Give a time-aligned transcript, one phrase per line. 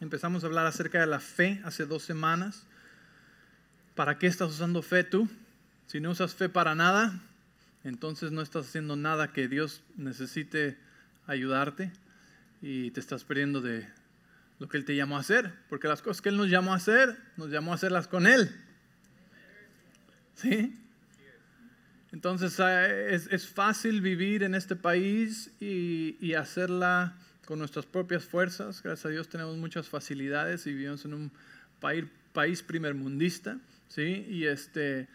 [0.00, 2.66] Empezamos a hablar acerca de la fe hace dos semanas.
[3.94, 5.28] ¿Para qué estás usando fe tú?
[5.86, 7.20] Si no usas fe para nada,
[7.84, 10.78] entonces no estás haciendo nada que Dios necesite
[11.26, 11.92] ayudarte
[12.62, 13.86] y te estás perdiendo de
[14.58, 16.76] lo que Él te llamó a hacer, porque las cosas que Él nos llamó a
[16.76, 18.54] hacer, nos llamó a hacerlas con Él.
[20.34, 20.78] ¿Sí?
[22.12, 27.16] Entonces ah, es, fácil vivir en este país y, hacerla
[27.50, 28.80] con nuestras propias fuerzas.
[28.80, 31.32] Gracias a Dios tenemos muchas facilidades y vivimos en un
[31.80, 33.58] país, país primermundista.
[33.88, 34.24] ¿sí?
[34.28, 35.08] Y este,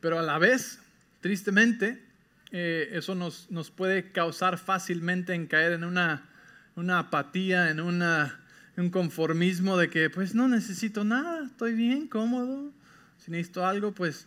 [0.00, 0.80] pero a la vez,
[1.20, 2.02] tristemente,
[2.50, 6.28] eh, eso nos, nos, puede causar fácilmente en caer en una,
[6.74, 8.40] una apatía, en una,
[8.76, 12.72] un conformismo de que pues no necesito nada, estoy bien, cómodo.
[13.18, 14.26] Si necesito algo, pues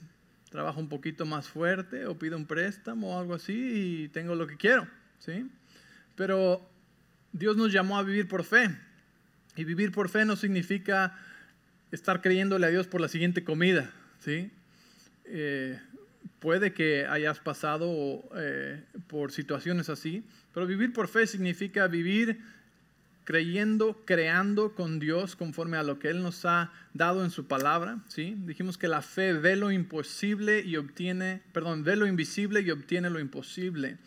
[0.50, 4.48] trabajo un poquito más fuerte o pido un préstamo o algo así y tengo lo
[4.48, 4.88] que quiero,
[5.20, 5.52] ¿sí?
[6.16, 6.70] Pero
[7.34, 8.70] Dios nos llamó a vivir por fe.
[9.56, 11.18] Y vivir por fe no significa
[11.92, 14.50] estar creyéndole a Dios por la siguiente comida, ¿sí?
[15.26, 15.80] Eh,
[16.40, 20.24] puede que hayas pasado eh, por situaciones así,
[20.54, 22.40] pero vivir por fe significa vivir
[23.24, 28.00] creyendo, creando con Dios conforme a lo que Él nos ha dado en su palabra.
[28.08, 28.36] ¿sí?
[28.40, 33.10] Dijimos que la fe ve lo imposible y obtiene, perdón, ve lo invisible y obtiene
[33.10, 33.98] lo imposible.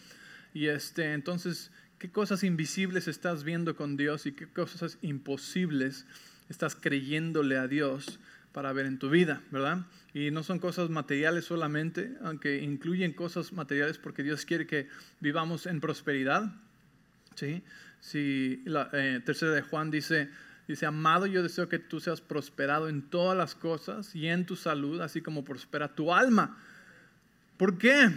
[0.53, 6.07] Y este, entonces, ¿qué cosas invisibles estás viendo con Dios y qué cosas imposibles
[6.49, 8.19] estás creyéndole a Dios
[8.53, 9.87] para ver en tu vida, verdad?
[10.15, 14.89] Y no son cosas materiales solamente, aunque incluyen cosas materiales porque Dios quiere que
[15.21, 16.55] vivamos en prosperidad,
[17.35, 17.63] ¿sí?
[18.01, 20.31] Si la eh, tercera de Juan dice,
[20.69, 24.57] dice, amado, yo deseo que tú seas prosperado en todas las cosas y en tu
[24.57, 26.59] salud, así como prospera tu alma.
[27.57, 28.11] ¿Por qué?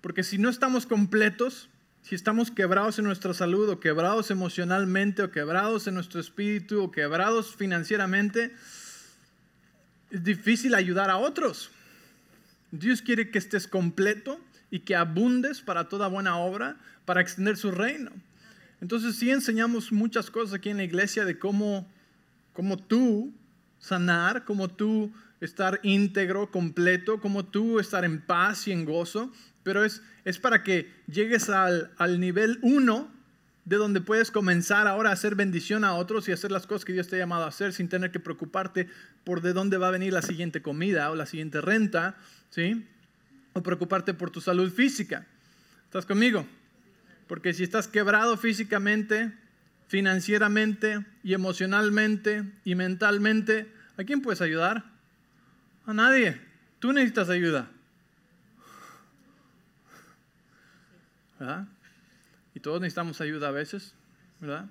[0.00, 1.68] Porque si no estamos completos,
[2.02, 6.90] si estamos quebrados en nuestra salud o quebrados emocionalmente o quebrados en nuestro espíritu o
[6.90, 8.52] quebrados financieramente,
[10.10, 11.70] es difícil ayudar a otros.
[12.72, 17.70] Dios quiere que estés completo y que abundes para toda buena obra, para extender su
[17.70, 18.10] reino.
[18.80, 21.88] Entonces sí enseñamos muchas cosas aquí en la iglesia de cómo,
[22.52, 23.32] cómo tú
[23.78, 25.12] sanar, cómo tú
[25.42, 29.32] estar íntegro, completo, cómo tú estar en paz y en gozo,
[29.64, 33.10] pero es, es para que llegues al, al nivel uno
[33.64, 36.92] de donde puedes comenzar ahora a hacer bendición a otros y hacer las cosas que
[36.92, 38.88] Dios te ha llamado a hacer sin tener que preocuparte
[39.24, 42.16] por de dónde va a venir la siguiente comida o la siguiente renta,
[42.50, 42.86] ¿sí?
[43.52, 45.26] O preocuparte por tu salud física.
[45.84, 46.46] ¿Estás conmigo?
[47.26, 49.32] Porque si estás quebrado físicamente,
[49.86, 54.91] financieramente y emocionalmente y mentalmente, ¿a quién puedes ayudar?
[55.86, 56.40] A nadie.
[56.78, 57.68] Tú necesitas ayuda.
[61.38, 61.66] ¿Verdad?
[62.54, 63.94] Y todos necesitamos ayuda a veces,
[64.40, 64.66] ¿verdad?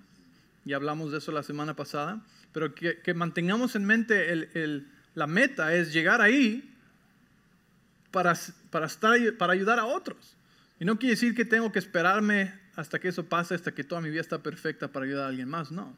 [0.66, 2.22] Y hablamos de eso la semana pasada.
[2.54, 4.86] Pero que, mantengamos en mente
[5.16, 6.70] la meta es llegar ahí
[8.12, 8.38] para,
[8.70, 10.36] para, estar, para ayudar a otros.
[10.80, 14.02] Y no quiere decir que tengo que esperarme hasta que eso pase, hasta que toda
[14.02, 15.96] mi vida está perfecta para ayudar a alguien más, no.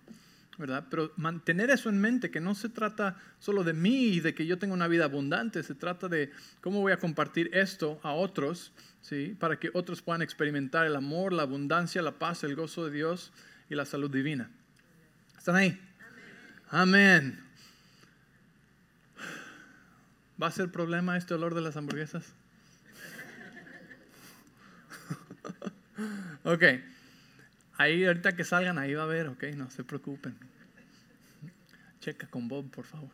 [0.58, 0.86] ¿Verdad?
[0.90, 4.46] Pero mantener eso en mente, que no se trata solo de mí y de que
[4.46, 6.32] yo tenga una vida abundante, se trata de
[6.62, 8.72] cómo voy a compartir esto a otros,
[9.02, 9.36] ¿sí?
[9.40, 13.32] Para que otros puedan experimentar el amor, la abundancia, la paz, el gozo de Dios
[13.70, 14.50] y la salud divina.
[15.38, 15.80] ¿Están ahí?
[16.70, 17.40] Amén.
[20.42, 22.34] ¿Va a ser problema este olor de las hamburguesas?
[26.44, 26.64] ok.
[27.78, 30.36] Ahí ahorita que salgan, ahí va a ver, ok, no se preocupen.
[32.00, 33.10] Checa con Bob, por favor.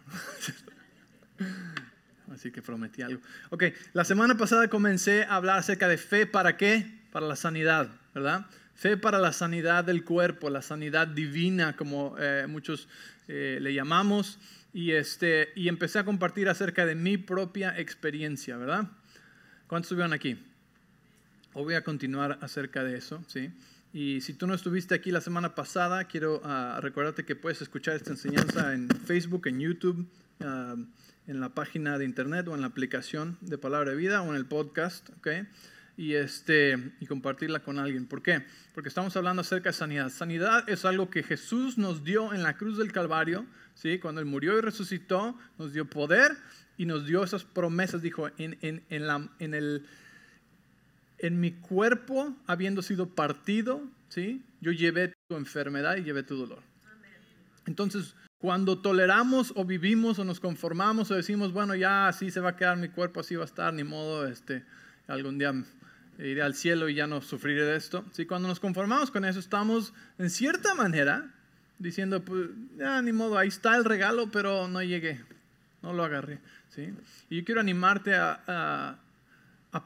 [2.33, 3.21] Así que prometí algo.
[3.49, 6.99] Ok, la semana pasada comencé a hablar acerca de fe para qué?
[7.11, 8.45] Para la sanidad, ¿verdad?
[8.75, 12.87] Fe para la sanidad del cuerpo, la sanidad divina, como eh, muchos
[13.27, 14.39] eh, le llamamos.
[14.73, 18.87] Y, este, y empecé a compartir acerca de mi propia experiencia, ¿verdad?
[19.67, 20.37] ¿Cuántos estuvieron aquí?
[21.53, 23.51] Voy a continuar acerca de eso, ¿sí?
[23.91, 27.95] Y si tú no estuviste aquí la semana pasada, quiero uh, recordarte que puedes escuchar
[27.95, 30.07] esta enseñanza en Facebook, en YouTube,
[30.41, 30.75] ah,
[31.25, 34.35] en la página de internet o en la aplicación de Palabra de Vida o en
[34.35, 35.27] el podcast, ¿ok?
[35.97, 38.05] Y, este, y compartirla con alguien.
[38.05, 38.45] ¿Por qué?
[38.75, 40.09] Porque estamos hablando acerca de sanidad.
[40.09, 43.97] Sanidad es algo que Jesús nos dio en la cruz del Calvario, ¿sí?
[43.97, 46.37] Cuando Él murió y resucitó, nos dio poder
[46.77, 49.83] y nos dio esas promesas, dijo, en, en, en, la, en el
[51.19, 54.41] en mi cuerpo, habiendo sido partido, ¿sí?
[54.61, 56.63] yo llevé tu enfermedad y llevé tu dolor.
[57.65, 62.51] Entonces, cuando toleramos o vivimos o nos conformamos o decimos, bueno, ya así se va
[62.51, 64.63] a quedar mi cuerpo, así va a estar, ni modo, este,
[65.07, 65.53] algún día
[66.17, 68.05] iré al cielo y ya no sufriré de esto.
[68.11, 68.25] ¿sí?
[68.25, 71.33] Cuando nos conformamos con eso, estamos en cierta manera
[71.79, 75.21] diciendo, pues, ya ni modo, ahí está el regalo, pero no llegué,
[75.81, 76.39] no lo agarré.
[76.69, 76.93] ¿sí?
[77.29, 78.95] Y yo quiero animarte a, a,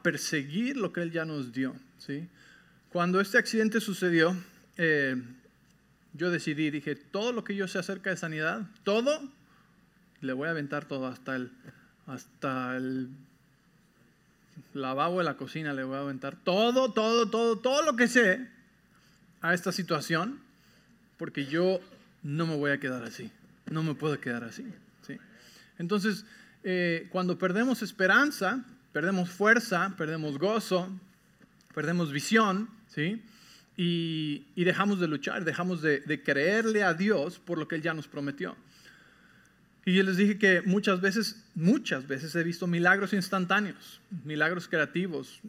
[0.02, 1.74] perseguir lo que Él ya nos dio.
[1.98, 2.28] ¿sí?
[2.90, 4.36] Cuando este accidente sucedió,
[4.76, 5.20] eh,
[6.14, 9.20] yo decidí, dije, todo lo que yo sé acerca de sanidad, todo,
[10.20, 11.50] le voy a aventar todo hasta el,
[12.06, 13.08] hasta el
[14.72, 18.48] lavabo de la cocina, le voy a aventar todo, todo, todo, todo lo que sé
[19.40, 20.40] a esta situación,
[21.18, 21.80] porque yo
[22.22, 23.30] no me voy a quedar así,
[23.70, 24.64] no me puedo quedar así.
[25.06, 25.18] ¿sí?
[25.78, 26.24] Entonces,
[26.62, 28.64] eh, cuando perdemos esperanza,
[28.94, 30.88] perdemos fuerza, perdemos gozo,
[31.74, 33.20] perdemos visión, ¿sí?
[33.76, 37.92] Y, dejamos de luchar, dejamos de, de, creerle a Dios por lo que Él ya
[37.92, 38.56] nos prometió.
[39.84, 45.40] Y yo les dije que muchas veces, muchas veces he visto milagros instantáneos, milagros creativos,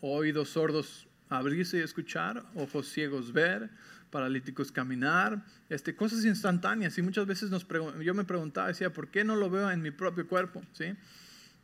[0.00, 3.70] oídos sordos abrirse y escuchar, ojos ciegos ver,
[4.10, 6.98] paralíticos caminar, este, cosas instantáneas.
[6.98, 7.66] Y muchas veces nos
[8.02, 10.62] yo me preguntaba, decía, ¿por qué no lo veo en mi propio cuerpo?
[10.72, 10.94] ¿Sí?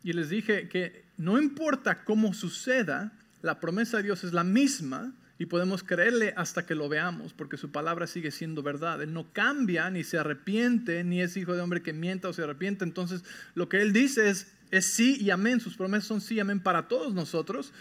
[0.05, 5.15] Y les dije que no importa cómo suceda, la promesa de Dios es la misma
[5.39, 9.03] y podemos creerle hasta que lo veamos, porque su palabra sigue siendo verdad.
[9.03, 12.43] Él no cambia, ni se arrepiente, ni es hijo de hombre que mienta o se
[12.43, 12.85] arrepiente.
[12.85, 13.25] Entonces,
[13.55, 15.59] lo que Él dice es, es sí y amén.
[15.59, 17.73] Sus promesas son sí y amén para todos nosotros,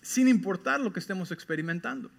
[0.00, 2.10] sin importar lo que estemos experimentando.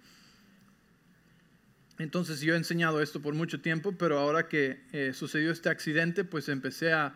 [1.98, 6.24] Entonces yo he enseñado esto por mucho tiempo, pero ahora que eh, sucedió este accidente,
[6.24, 7.14] pues empecé a,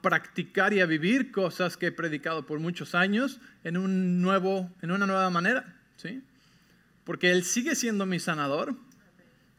[0.00, 4.90] practicar y a vivir cosas que he predicado por muchos años en, un nuevo, en
[4.90, 5.76] una nueva manera.
[5.96, 6.22] ¿sí?
[7.04, 8.76] Porque Él sigue siendo mi sanador.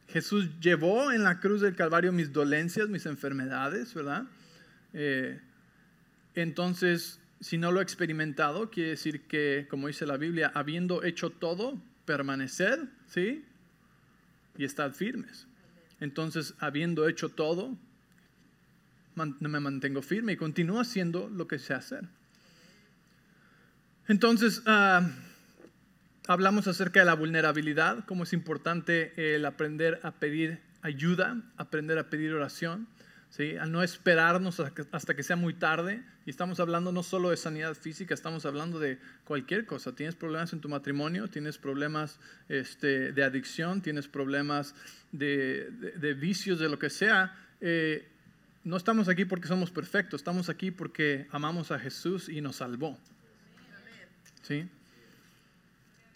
[0.08, 4.24] Jesús llevó en la cruz del Calvario mis dolencias, mis enfermedades, ¿verdad?
[4.94, 5.40] Eh,
[6.36, 11.30] entonces, si no lo he experimentado, quiere decir que, como dice la Biblia, habiendo hecho
[11.30, 13.44] todo, permanecer, ¿sí?
[14.58, 15.48] y estad firmes.
[16.00, 17.78] Entonces, habiendo hecho todo,
[19.16, 22.08] me mantengo firme y continúo haciendo lo que sé hacer.
[24.08, 25.10] Entonces, ah,
[26.28, 32.10] hablamos acerca de la vulnerabilidad, cómo es importante el aprender a pedir ayuda, aprender a
[32.10, 32.88] pedir oración.
[33.36, 33.58] ¿sí?
[33.58, 36.04] a no esperarnos hasta que sea muy tarde.
[36.26, 39.94] Y estamos hablando no solo de sanidad física, estamos hablando de cualquier cosa.
[39.94, 44.74] Tienes problemas en tu matrimonio, tienes problemas este, de adicción, tienes problemas
[45.12, 47.36] de, de, vicios, de lo que sea.
[47.62, 48.08] Eh,
[48.66, 52.98] no estamos aquí porque somos perfectos, estamos aquí porque amamos a Jesús y nos salvó.
[54.42, 54.68] ¿Sí?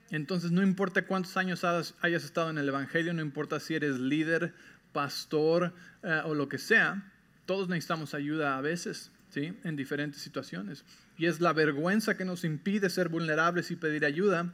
[0.10, 4.54] Entonces no importa cuántos años hayas estado en el Evangelio, no importa si eres líder,
[4.92, 7.12] pastor eh, o lo que sea,
[7.46, 9.56] todos necesitamos ayuda a veces, ¿sí?
[9.64, 10.84] En diferentes situaciones.
[11.20, 14.52] Y es la vergüenza que nos impide ser vulnerables y pedir ayuda,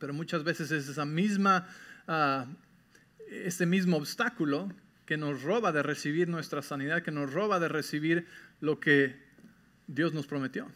[0.00, 1.68] pero muchas veces es esa misma,
[2.08, 2.44] uh,
[3.28, 4.68] ese mismo obstáculo
[5.10, 8.28] que nos roba de recibir nuestra sanidad, que nos roba de recibir
[8.60, 9.16] lo que
[9.88, 10.68] Dios nos prometió.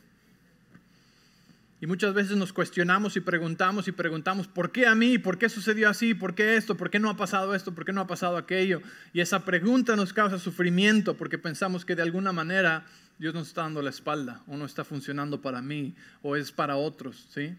[1.81, 5.19] Y muchas veces nos cuestionamos y preguntamos y preguntamos, ¿por qué a mí?
[5.19, 6.15] ¿Por qué sucedió así?
[6.15, 6.77] ¿Por qué esto?
[6.77, 7.77] ¿Por qué no ha pasado esto?
[7.77, 8.83] ¿Por qué no ha pasado aquello?
[9.13, 12.87] Y esa pregunta nos causa sufrimiento porque pensamos que de alguna manera
[13.21, 16.75] Dios nos está dando la espalda o no está funcionando para mí o es para
[16.75, 17.55] otros, ¿sí?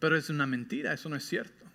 [0.00, 1.69] Pero es una mentira, eso no es cierto.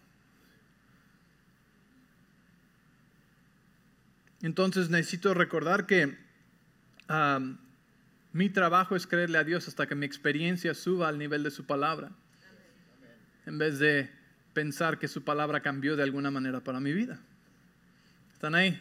[4.46, 6.16] Entonces necesito recordar que
[8.32, 11.66] mi trabajo es creerle a Dios hasta que mi experiencia suba al nivel de su
[11.66, 12.12] palabra,
[13.48, 14.12] en vez de
[14.54, 17.20] pensar que su palabra cambió de alguna manera para mi vida.
[18.34, 18.80] ¿Están ahí?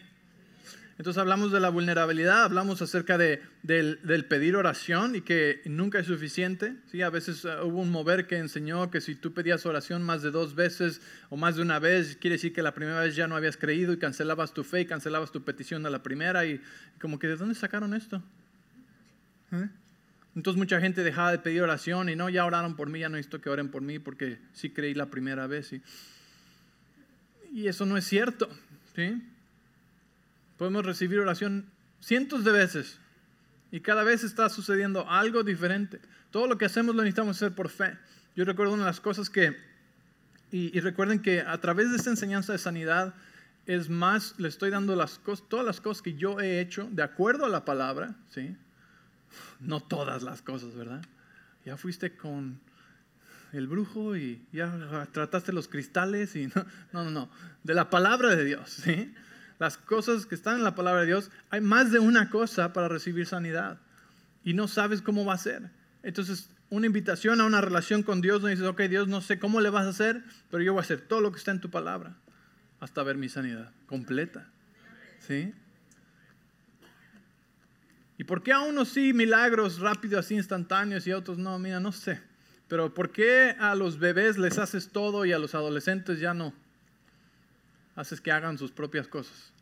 [0.97, 6.07] Entonces hablamos de la vulnerabilidad, hablamos acerca de, del, pedir oración y que nunca es
[6.07, 6.77] suficiente.
[6.89, 7.01] ¿sí?
[7.01, 10.31] A veces uh, hubo un mover que enseñó que si tú pedías oración más de
[10.31, 13.35] dos veces o más de una vez, quiere decir que la primera vez ya no
[13.35, 16.61] habías creído y cancelabas tu fe y cancelabas tu petición a la primera y
[17.01, 18.23] como que ¿de dónde sacaron esto?
[19.51, 19.67] ¿Eh?
[20.33, 23.17] Entonces mucha gente dejaba de pedir oración y no, ya oraron por mí, ya no
[23.17, 25.73] necesito que oren por mí porque sí creí la primera vez.
[25.73, 25.81] Y,
[27.51, 28.49] y eso no es cierto.
[28.95, 29.21] ¿sí?
[30.57, 31.69] Podemos recibir oración
[31.99, 32.99] cientos de veces
[33.71, 35.99] y cada vez está sucediendo algo diferente.
[36.31, 37.97] Todo lo que hacemos lo necesitamos hacer por fe.
[38.35, 39.57] Yo recuerdo una de las cosas que,
[40.51, 43.13] y, recuerden que a través de esta enseñanza de sanidad,
[43.65, 47.01] es más, le estoy dando las cosas, todas las cosas que yo he hecho de
[47.03, 48.55] acuerdo a la palabra, ¿sí?
[49.59, 51.03] no todas las cosas, ¿verdad?
[51.65, 52.59] Ya fuiste con
[53.53, 56.47] el brujo y ya trataste los cristales y
[56.93, 57.29] no, no, no,
[57.63, 59.13] de la palabra de Dios, ¿sí?
[59.59, 62.87] Las cosas que están en la palabra de Dios, hay más de una cosa para
[62.87, 63.79] recibir sanidad
[64.43, 65.71] y no sabes cómo va a ser.
[66.03, 69.61] Entonces, una invitación a una relación con Dios, no dices, ok, Dios, no sé cómo
[69.61, 71.69] le vas a hacer, pero yo voy a hacer todo lo que está en tu
[71.69, 72.15] palabra
[72.79, 74.47] hasta ver mi sanidad completa.
[75.19, 75.53] ¿Sí?
[78.17, 81.57] ¿Y por qué a unos sí milagros rápidos, así instantáneos y a otros no?
[81.59, 82.21] Mira, no sé.
[82.67, 86.53] Pero ¿por qué a los bebés les haces todo y a los adolescentes ya no?
[87.95, 89.53] Haces que hagan sus propias cosas.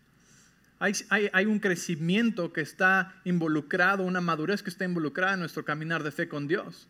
[0.79, 6.11] Hay, un crecimiento que está involucrado, una madurez que está involucrada en nuestro caminar de
[6.11, 6.87] fe con Dios.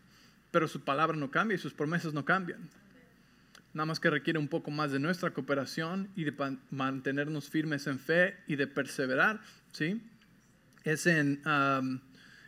[0.50, 2.58] Pero su palabra no cambia y sus promesas no cambian.
[3.72, 6.34] Nada más que requiere un poco más de nuestra cooperación y de
[6.70, 9.40] mantenernos firmes en fe y de perseverar.
[9.70, 10.02] ¿sí?
[10.82, 12.00] Es en um,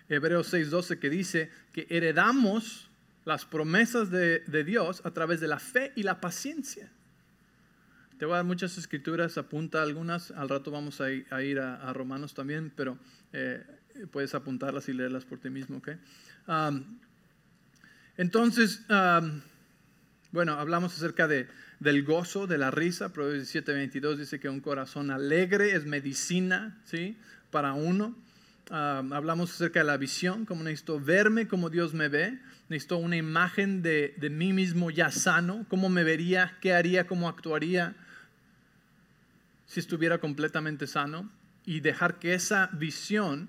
[0.09, 2.91] Hebreos 6:12 que dice que heredamos
[3.25, 6.91] las promesas de Dios a través de la fe y la paciencia.
[8.19, 11.11] Te voy a dar muchas escrituras, apunta algunas, al rato vamos a
[11.43, 12.99] ir a, Romanos también, pero
[13.35, 13.63] eh,
[14.11, 15.91] puedes apuntarlas y leerlas por ti mismo, ¿ok?
[18.17, 18.87] entonces,
[20.33, 21.47] bueno, hablamos acerca de,
[21.79, 27.19] del gozo, de la risa, Proverbios 17, dice que un corazón alegre es medicina, ¿sí?
[27.51, 28.17] Para uno.
[28.71, 32.39] hablamos acerca de la visión, como necesito verme como Dios me ve,
[32.71, 37.29] necesito una imagen de, de mí mismo ya sano, cómo me vería, qué haría, cómo
[37.29, 37.95] actuaría
[39.67, 41.31] si estuviera completamente sano
[41.65, 43.49] y dejar que esa visión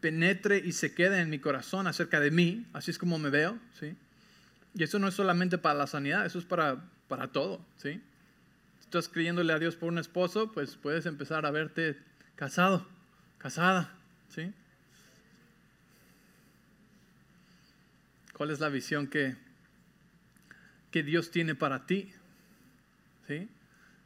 [0.00, 3.58] penetre y se quede en mi corazón acerca de mí, así es como me veo,
[3.78, 3.94] ¿sí?
[4.74, 8.00] Y eso no es solamente para la sanidad, eso es para, para todo, ¿sí?
[8.80, 11.98] Estás creyéndole a Dios por un esposo, pues puedes empezar a verte
[12.34, 12.86] casado,
[13.38, 13.94] casada,
[14.34, 14.52] ¿sí?
[18.32, 19.36] ¿Cuál es la visión que,
[20.90, 22.10] que Dios tiene para ti?
[23.28, 23.48] ¿Sí?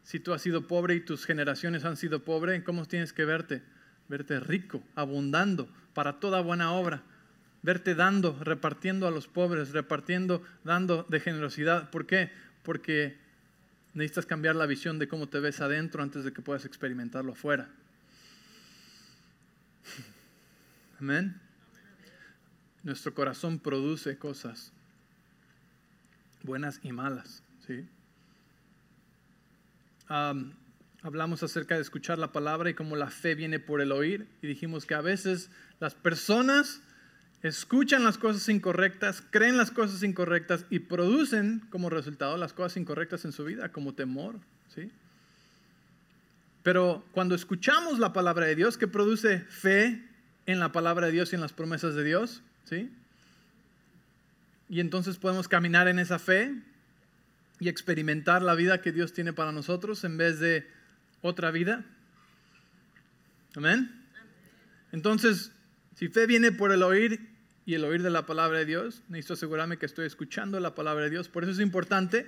[0.04, 3.62] Si tú has sido pobre y tus generaciones han sido pobres, ¿cómo tienes que verte?
[4.08, 7.02] Verte rico, abundando para toda buena obra.
[7.62, 11.88] Verte dando, repartiendo a los pobres, repartiendo, dando de generosidad.
[11.90, 12.30] ¿Por qué?
[12.62, 13.16] Porque
[13.94, 17.70] necesitas cambiar la visión de cómo te ves adentro antes de que puedas experimentarlo afuera.
[21.00, 21.40] Amén.
[22.82, 24.70] Nuestro corazón produce cosas
[26.42, 27.88] buenas y malas, ¿sí?
[31.02, 34.26] Hablamos acerca de escuchar la palabra y cómo la fe viene por el oír.
[34.42, 36.80] Y dijimos que a veces las personas
[37.42, 43.24] escuchan las cosas incorrectas, creen las cosas incorrectas y producen como resultado las cosas incorrectas
[43.24, 44.36] en su vida, como temor.
[44.74, 44.90] ¿sí?
[46.62, 50.02] Pero cuando escuchamos la palabra de Dios, que produce fe
[50.46, 52.90] en la palabra de Dios y en las promesas de Dios, ¿sí?
[54.70, 56.54] Y entonces podemos caminar en esa fe
[57.60, 60.66] y experimentar la vida que Dios tiene para nosotros en vez de
[61.22, 61.84] otra vida.
[63.54, 63.90] Amén.
[64.92, 65.52] Entonces,
[65.96, 67.28] si fe viene por el oír
[67.66, 71.04] y el oír de la palabra de Dios, necesito asegurarme que estoy escuchando la palabra
[71.04, 71.28] de Dios.
[71.28, 72.26] Por eso es importante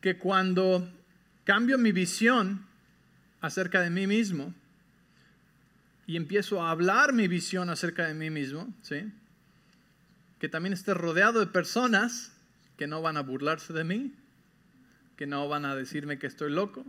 [0.00, 0.88] que cuando
[1.44, 2.66] cambio mi visión
[3.40, 4.54] acerca de mí mismo
[6.06, 9.12] y empiezo a hablar mi visión acerca de mí mismo, ¿sí?
[10.38, 12.32] que también esté rodeado de personas
[12.76, 14.14] que no van a burlarse de mí,
[15.20, 16.82] que no van a decirme que estoy loco,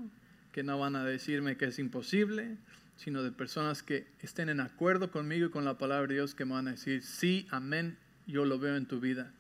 [0.53, 2.55] que no van a decirme que es imposible,
[2.95, 6.45] sino de personas que estén en acuerdo conmigo y con la palabra de Dios que
[6.45, 7.97] me van a decir, sí, amén,
[8.27, 9.33] yo lo veo en tu vida.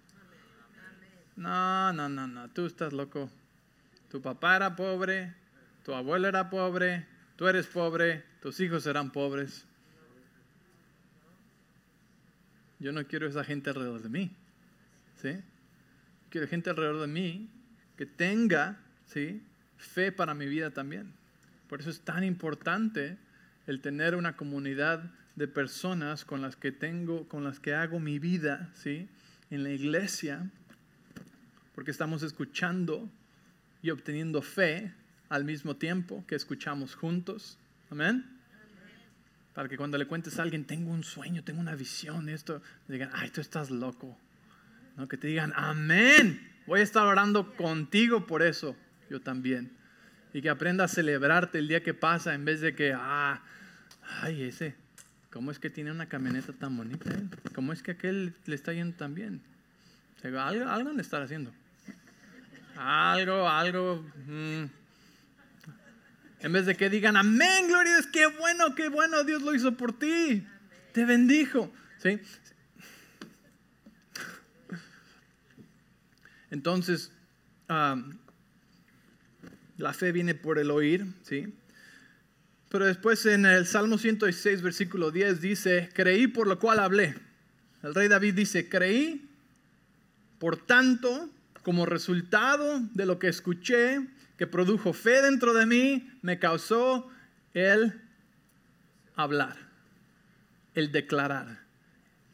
[1.37, 3.31] No, no, no, no, tú estás loco.
[4.09, 5.35] Tu papá era pobre,
[5.85, 7.05] tu abuelo era pobre,
[7.37, 9.65] tú eres pobre, tus hijos serán pobres.
[12.79, 14.35] Yo no quiero esa gente alrededor de mí.
[15.21, 15.37] ¿sí?
[16.29, 17.49] Quiero gente alrededor de mí
[18.01, 19.43] que tenga ¿sí?
[19.77, 21.13] fe para mi vida también.
[21.69, 23.19] Por eso es tan importante
[23.67, 28.17] el tener una comunidad de personas con las que tengo, con las que hago mi
[28.17, 29.07] vida, ¿sí?
[29.51, 30.49] En la iglesia,
[31.75, 33.07] porque estamos escuchando
[33.83, 34.91] y obteniendo fe
[35.29, 37.59] al mismo tiempo que escuchamos juntos.
[37.91, 38.25] Amén.
[39.53, 43.11] Para que cuando le cuentes a alguien, tengo un sueño, tengo una visión, esto, digan,
[43.13, 44.17] ay, tú estás loco.
[44.97, 45.07] ¿No?
[45.07, 46.47] Que te digan, amén.
[46.67, 48.75] Voy a estar orando contigo por eso,
[49.09, 49.71] yo también.
[50.33, 53.41] Y que aprenda a celebrarte el día que pasa en vez de que, ah,
[54.21, 54.75] ay, ese,
[55.31, 57.09] ¿cómo es que tiene una camioneta tan bonita?
[57.09, 57.23] Eh?
[57.53, 59.41] ¿Cómo es que aquel le está yendo tan bien?
[60.23, 61.51] algo, algo le estar haciendo.
[62.77, 64.05] Algo, algo.
[64.27, 64.65] Mm.
[66.41, 69.53] En vez de que digan, amén, gloria a Dios, qué bueno, qué bueno, Dios lo
[69.53, 70.45] hizo por ti.
[70.91, 71.71] Te bendijo.
[71.99, 72.19] ¿Sí?
[76.51, 77.11] Entonces,
[79.77, 81.55] la fe viene por el oír, ¿sí?
[82.69, 87.15] Pero después en el Salmo 106, versículo 10 dice, creí por lo cual hablé.
[87.83, 89.29] El rey David dice, creí,
[90.39, 91.29] por tanto,
[91.63, 97.09] como resultado de lo que escuché, que produjo fe dentro de mí, me causó
[97.53, 98.01] el
[99.15, 99.57] hablar,
[100.73, 101.59] el declarar,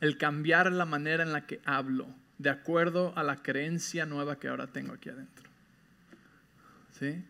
[0.02, 2.08] el cambiar la manera en la que hablo
[2.38, 5.50] de acuerdo a la creencia nueva que ahora tengo aquí adentro.
[7.00, 7.24] ¿Sí?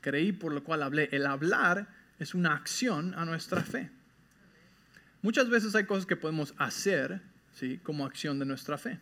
[0.00, 1.08] Creí por lo cual hablé.
[1.12, 1.88] El hablar
[2.18, 3.90] es una acción a nuestra fe.
[5.22, 7.20] Muchas veces hay cosas que podemos hacer
[7.54, 7.78] ¿sí?
[7.82, 8.98] como acción de nuestra fe.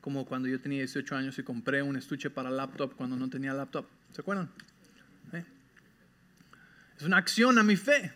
[0.00, 3.54] Como cuando yo tenía 18 años y compré un estuche para laptop cuando no tenía
[3.54, 3.86] laptop.
[4.12, 4.50] ¿Se acuerdan?
[6.96, 8.12] Es una acción a mi fe.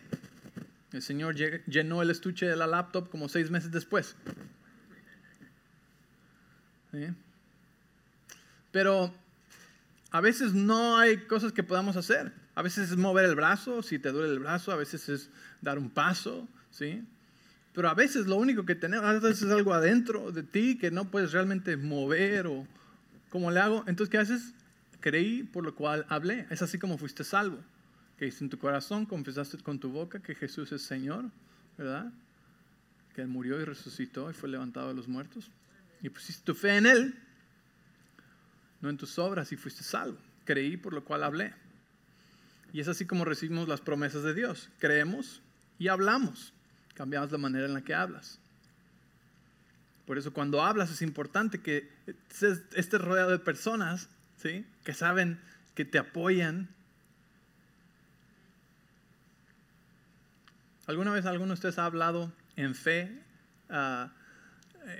[0.93, 4.15] El Señor llenó el estuche de la laptop como seis meses después.
[8.71, 9.13] Pero
[10.11, 12.31] a veces no hay cosas que podamos hacer.
[12.55, 15.29] A veces es mover el brazo, si te duele el brazo, a veces es
[15.61, 17.03] dar un paso, ¿sí?
[17.73, 20.91] Pero a veces lo único que tenemos, a veces es algo adentro de ti que
[20.91, 22.67] no puedes realmente mover o
[23.29, 23.83] ¿cómo le hago?
[23.87, 24.53] Entonces, ¿qué haces?
[24.99, 26.47] Creí por lo cual hablé.
[26.49, 27.59] Es así como fuiste salvo.
[28.17, 31.25] Que en tu corazón confesaste con tu boca que Jesús es Señor,
[31.77, 32.11] ¿verdad?
[33.15, 35.49] Que Él murió y resucitó y fue levantado de los muertos.
[36.01, 37.15] Y pusiste tu fe en Él,
[38.81, 40.17] no en tus obras, y fuiste salvo.
[40.45, 41.53] Creí por lo cual hablé.
[42.71, 44.69] Y es así como recibimos las promesas de Dios.
[44.79, 45.41] Creemos
[45.79, 46.53] y hablamos.
[46.93, 48.39] Cambiamos la manera en la que hablas.
[50.05, 54.09] Por eso cuando hablas es importante que estés rodeado de personas
[54.41, 54.65] ¿sí?
[54.83, 55.39] que saben,
[55.75, 56.67] que te apoyan.
[60.87, 63.21] ¿Alguna vez alguno de ustedes ha hablado en fe
[63.69, 64.07] uh,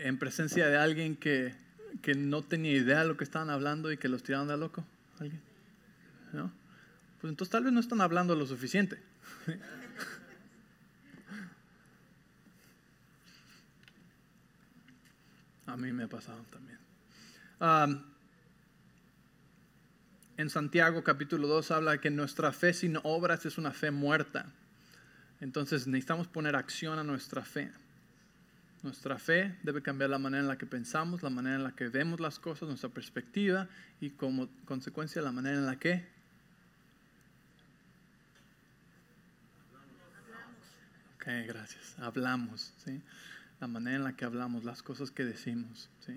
[0.03, 1.55] en presencia de alguien que,
[2.15, 4.85] no tenía idea de lo que estaban hablando y que los tiraron de loco?
[5.19, 5.41] ¿Alguien?
[6.33, 6.51] ¿No?
[7.21, 9.01] Pues entonces tal vez no están hablando lo suficiente.
[15.67, 16.79] A mí me ha pasado también.
[20.37, 24.51] en Santiago capítulo 2 habla que nuestra fe sin obras es una fe muerta.
[25.41, 27.71] Entonces necesitamos poner acción a nuestra fe.
[28.81, 31.89] Nuestra fe debe cambiar la manera en la que pensamos, la manera en la que
[31.89, 33.67] vemos las cosas, nuestra perspectiva
[33.99, 36.05] y como consecuencia la manera en la que
[41.19, 41.99] Ok, gracias.
[41.99, 43.01] Hablamos, ¿sí?
[43.59, 46.13] La manera en la que hablamos, las cosas que decimos, ¿sí?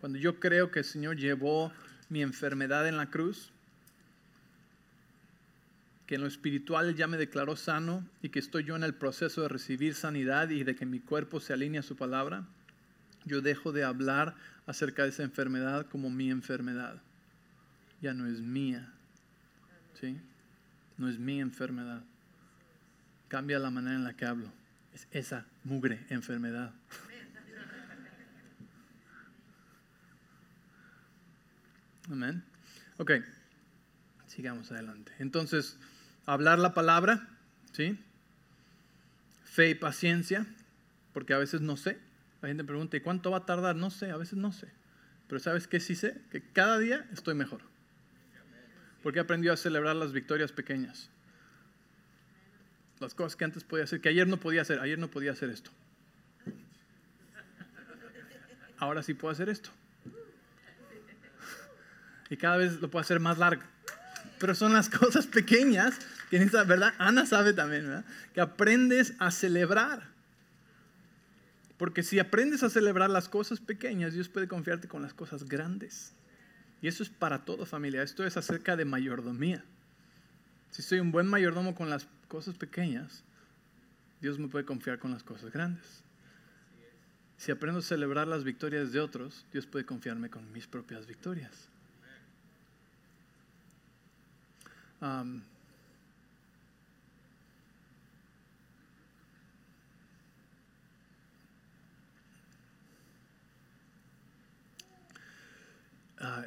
[0.00, 1.72] Cuando yo creo que el Señor llevó
[2.08, 3.52] mi enfermedad en la cruz,
[6.06, 9.42] que en lo espiritual ya me declaró sano y que estoy yo en el proceso
[9.42, 12.44] de recibir sanidad y de que mi cuerpo se alinee a su palabra,
[13.24, 14.34] yo dejo de hablar
[14.66, 17.00] acerca de esa enfermedad como mi enfermedad.
[18.00, 18.92] Ya no es mía.
[20.00, 20.18] ¿Sí?
[20.98, 22.02] No es mi enfermedad.
[23.28, 24.52] Cambia la manera en la que hablo.
[24.92, 26.72] Es esa mugre enfermedad.
[32.10, 32.42] Amén.
[32.98, 33.12] Ok,
[34.26, 35.12] sigamos adelante.
[35.18, 35.78] Entonces,
[36.26, 37.28] hablar la palabra,
[37.72, 37.98] ¿sí?
[39.44, 40.46] Fe y paciencia,
[41.12, 41.98] porque a veces no sé.
[42.40, 43.76] La gente pregunta, ¿y cuánto va a tardar?
[43.76, 44.68] No sé, a veces no sé.
[45.28, 46.20] Pero ¿sabes qué sí sé?
[46.30, 47.60] Que cada día estoy mejor.
[49.02, 51.10] Porque he aprendido a celebrar las victorias pequeñas.
[53.00, 55.50] Las cosas que antes podía hacer, que ayer no podía hacer, ayer no podía hacer
[55.50, 55.70] esto.
[58.78, 59.70] Ahora sí puedo hacer esto.
[62.30, 63.62] Y cada vez lo puedo hacer más largo
[64.42, 65.96] pero son las cosas pequeñas
[66.28, 66.94] que necesitas, ¿verdad?
[66.98, 68.04] Ana sabe también, ¿verdad?
[68.34, 70.08] Que aprendes a celebrar.
[71.78, 76.12] Porque si aprendes a celebrar las cosas pequeñas, Dios puede confiarte con las cosas grandes.
[76.80, 78.02] Y eso es para todo familia.
[78.02, 79.62] Esto es acerca de mayordomía.
[80.72, 83.22] Si soy un buen mayordomo con las cosas pequeñas,
[84.20, 86.02] Dios me puede confiar con las cosas grandes.
[87.36, 91.71] Si aprendo a celebrar las victorias de otros, Dios puede confiarme con mis propias victorias.
[95.02, 95.24] Ah,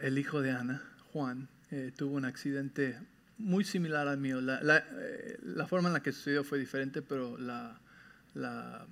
[0.02, 2.98] el hijo de Ana, Juan, eh, tuvo un accidente
[3.38, 4.40] muy similar al mío.
[4.40, 7.78] Eh, la, forma en la que sucedió fue diferente, pero la,
[8.36, 8.88] la,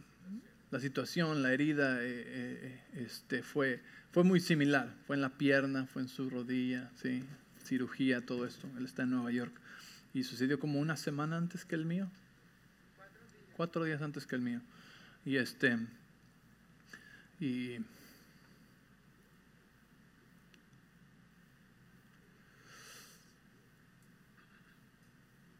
[0.82, 4.93] situación, la herida, eh, este, fue, fue muy similar.
[5.08, 7.23] Fue en la pierna, fue en su rodilla, ¿sí?
[7.63, 8.67] Cirugía, todo esto.
[8.78, 9.54] Él está en Nueva York.
[10.13, 12.10] Y sucedió como una semana antes que el mío.
[13.58, 14.62] Cuatro días antes que el mío.
[15.26, 15.78] Y este.
[17.39, 17.78] Y.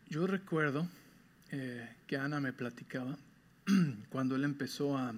[0.10, 0.88] Yo recuerdo
[1.52, 3.18] eh, que Ana me platicaba
[4.10, 5.16] cuando él empezó a,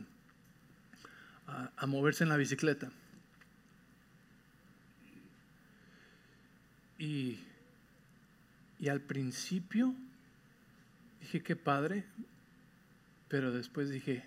[1.76, 2.90] a moverse en la bicicleta.
[6.98, 7.40] Y,
[8.80, 9.96] y al principio,
[11.26, 12.06] Dije, qué padre,
[13.28, 14.24] pero después dije,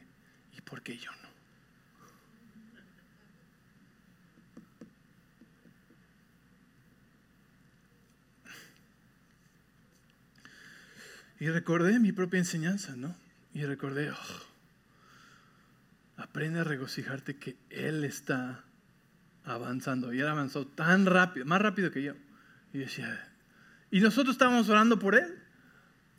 [0.56, 1.28] ¿y por qué yo no?
[11.38, 13.14] Y recordé mi propia enseñanza, ¿no?
[13.54, 14.16] Y recordé, oh,
[16.16, 18.64] aprende a regocijarte que Él está
[19.44, 20.12] avanzando.
[20.12, 22.14] Y Él avanzó tan rápido, más rápido que yo.
[22.72, 23.28] Y decía,
[23.90, 25.38] y nosotros estábamos orando por Él.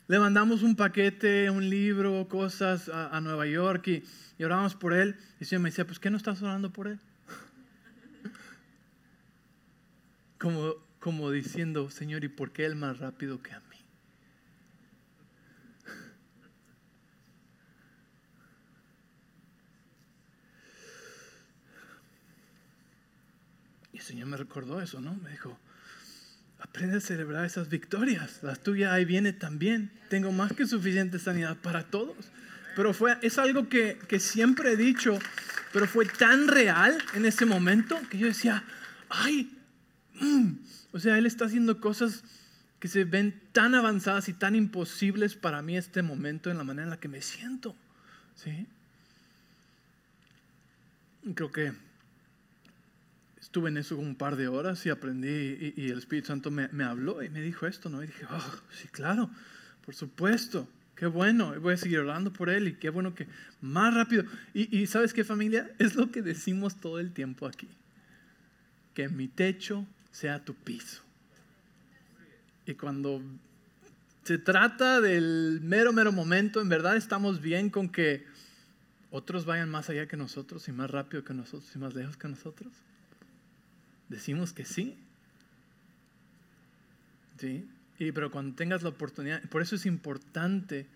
[0.08, 4.04] Le mandamos un paquete, un libro, cosas a, Nueva York y,
[4.38, 5.16] y orábamos por Él.
[5.38, 6.98] Y el Señor me decía, pues ¿qué no estás orando por Él?
[10.38, 13.66] Como, como diciendo, Señor, ¿y por qué Él más rápido que a mí?
[24.00, 25.14] el Señor me recordó eso, ¿no?
[25.14, 25.58] Me dijo,
[26.70, 28.38] aprende a celebrar esas victorias.
[28.42, 29.90] La tuya ahí viene también.
[30.08, 32.16] Tengo más que suficiente sanidad para todos.
[32.76, 35.18] Pero fue, es algo que, que siempre he dicho,
[35.72, 38.62] pero fue tan real en ese momento que yo decía,
[39.08, 39.52] ay,
[40.14, 40.52] mm".
[40.92, 42.22] o sea, Él está haciendo cosas
[42.78, 46.84] que se ven tan avanzadas y tan imposibles para mí este momento en la manera
[46.84, 47.74] en la que me siento.
[48.36, 48.68] ¿Sí?
[51.34, 51.72] Creo que
[53.50, 57.20] estuve en eso un par de horas y aprendí y, el Espíritu Santo me, habló
[57.20, 58.00] y me dijo esto, ¿no?
[58.00, 59.28] Y dije, oh, sí, claro,
[59.84, 63.26] por supuesto, qué bueno, voy a seguir orando por él y qué bueno que
[63.60, 64.22] más rápido.
[64.54, 65.68] Y, y ¿sabes qué familia?
[65.80, 67.66] Es lo que decimos todo el tiempo aquí,
[68.94, 71.02] que mi techo sea tu piso.
[72.66, 73.20] Y cuando
[74.22, 78.24] se trata del mero, mero momento, en verdad estamos bien con que
[79.10, 82.28] otros vayan más allá que nosotros y más rápido que nosotros y más lejos que
[82.28, 82.72] nosotros
[84.10, 84.98] decimos que sí.
[87.38, 87.66] ¿Sí?
[87.98, 90.86] Y, pero cuando tengas la oportunidad, por eso es importante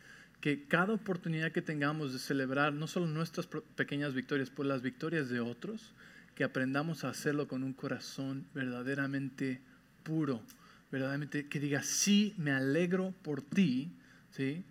[0.43, 5.31] que cada oportunidad que tengamos de celebrar no solo nuestras pequeñas victorias, pues las victorias
[5.31, 5.93] de otros,
[6.35, 9.61] que aprendamos a hacerlo con un corazón verdaderamente
[10.03, 10.43] puro,
[10.91, 13.91] verdaderamente que diga, sí, me alegro por ti,
[14.33, 14.65] ¿sí?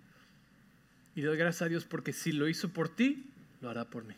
[1.15, 3.25] Y doy gracias a Dios porque si lo hizo por ti,
[3.61, 4.15] lo hará por mí.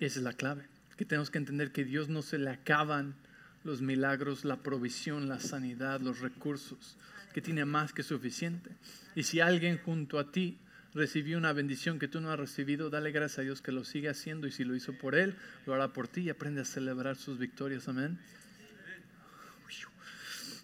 [0.00, 0.64] Esa es la clave
[0.98, 3.14] que tenemos que entender que Dios no se le acaban
[3.62, 6.96] los milagros, la provisión, la sanidad, los recursos,
[7.32, 8.70] que tiene más que suficiente.
[9.14, 10.58] Y si alguien junto a ti
[10.94, 14.08] recibió una bendición que tú no has recibido, dale gracias a Dios que lo sigue
[14.08, 17.14] haciendo y si lo hizo por Él, lo hará por ti y aprende a celebrar
[17.14, 17.86] sus victorias.
[17.88, 18.18] Amén.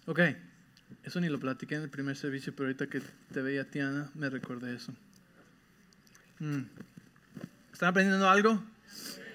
[0.07, 0.19] Ok,
[1.03, 4.29] eso ni lo platiqué en el primer servicio, pero ahorita que te veía, Tiana, me
[4.29, 4.93] recordé eso.
[6.39, 6.63] Mm.
[7.71, 8.61] ¿Están aprendiendo algo?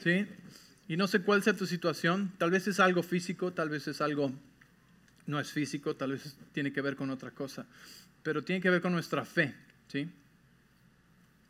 [0.02, 0.26] ¿Sí?
[0.90, 4.00] Y no sé cuál sea tu situación, tal vez es algo físico, tal vez es
[4.00, 4.32] algo
[5.24, 7.64] no es físico, tal vez tiene que ver con otra cosa,
[8.24, 9.54] pero tiene que ver con nuestra fe,
[9.86, 10.10] ¿sí?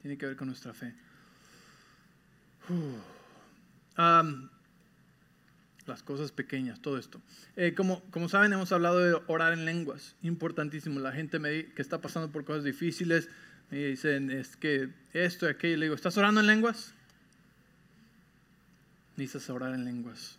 [0.02, 0.92] Tiene que ver con nuestra fe.
[5.86, 7.18] las cosas pequeñas, todo esto.
[7.56, 11.00] Eh, como, como saben, hemos hablado de orar en lenguas, importantísimo.
[11.00, 13.30] La gente me, que está pasando por cosas difíciles
[13.70, 16.92] me dicen, es que esto y aquello, le digo, ¿estás orando en lenguas?
[19.16, 20.38] Necesitas orar en lenguas.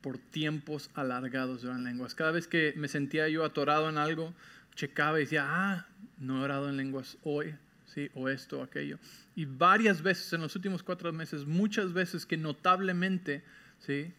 [0.00, 2.14] Por tiempos alargados de orar en lenguas.
[2.14, 4.34] Cada vez que me sentía yo atorado en algo,
[4.74, 5.86] checaba y decía, ah,
[6.18, 7.54] no he orado en lenguas hoy,
[7.86, 8.10] ¿sí?
[8.14, 8.98] o esto o aquello.
[9.36, 13.42] Y varias veces en los últimos cuatro meses, muchas veces que notablemente,
[13.80, 14.12] ¿sí?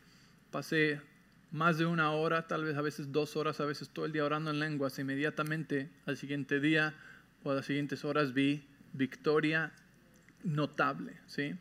[0.51, 1.01] pasé
[1.51, 4.25] más de una hora, tal vez a veces dos horas, a veces todo el día
[4.25, 4.97] orando en lenguas.
[4.99, 6.93] Inmediatamente al siguiente día
[7.43, 9.71] o a las siguientes horas vi victoria
[10.43, 11.13] notable.
[11.27, 11.55] ¿sí?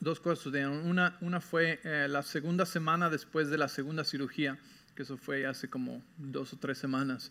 [0.00, 4.58] Dos cosas Una, una fue eh, la segunda semana después de la segunda cirugía,
[4.94, 7.30] que eso fue hace como dos o tres semanas,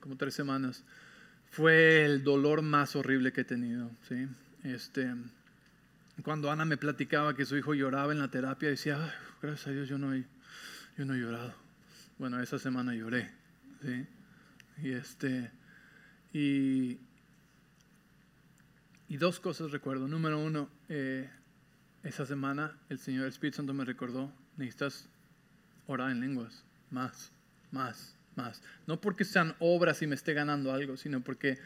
[0.00, 0.84] como tres semanas.
[1.50, 3.90] Fue el dolor más horrible que he tenido.
[4.08, 4.28] ¿sí?
[4.62, 5.14] Este,
[6.22, 9.88] cuando Ana me platicaba que su hijo lloraba en la terapia, decía, gracias a Dios
[9.88, 10.24] yo no he,
[10.96, 11.54] yo no he llorado.
[12.18, 13.30] Bueno, esa semana lloré.
[13.82, 14.06] ¿sí?
[14.82, 15.50] Y, este,
[16.32, 16.98] y,
[19.08, 20.08] y dos cosas recuerdo.
[20.08, 21.28] Número uno, eh,
[22.04, 25.08] esa semana el Señor Espíritu Santo me recordó, necesitas
[25.86, 27.32] orar en lenguas, más,
[27.70, 28.62] más, más.
[28.86, 31.58] No porque sean obras y me esté ganando algo, sino porque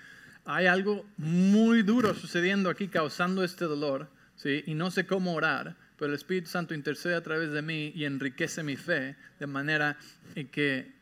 [0.44, 4.62] hay algo muy duro sucediendo aquí causando este dolor, ¿sí?
[4.66, 8.04] y no sé cómo orar, pero el Espíritu Santo intercede a través de mí y
[8.04, 9.96] enriquece mi fe de manera
[10.34, 10.94] en que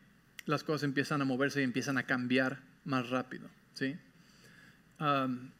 [0.45, 3.49] las cosas empiezan a moverse y empiezan a cambiar más rápido.
[3.73, 3.97] ¿sí?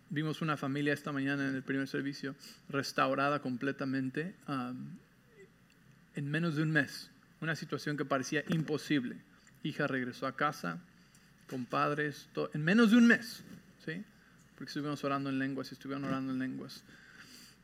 [0.10, 2.36] Vimos una familia esta mañana en el primer servicio
[2.70, 4.36] restaurada completamente
[6.16, 7.10] en menos de un mes.
[7.42, 9.18] Una situación que parecía imposible.
[9.64, 10.80] Hija regresó a casa,
[11.50, 13.44] con padres, en menos de un mes,
[13.86, 14.04] ¿sí?
[14.56, 16.84] Porque estuvimos orando en lenguas y estuvieron orando en lenguas.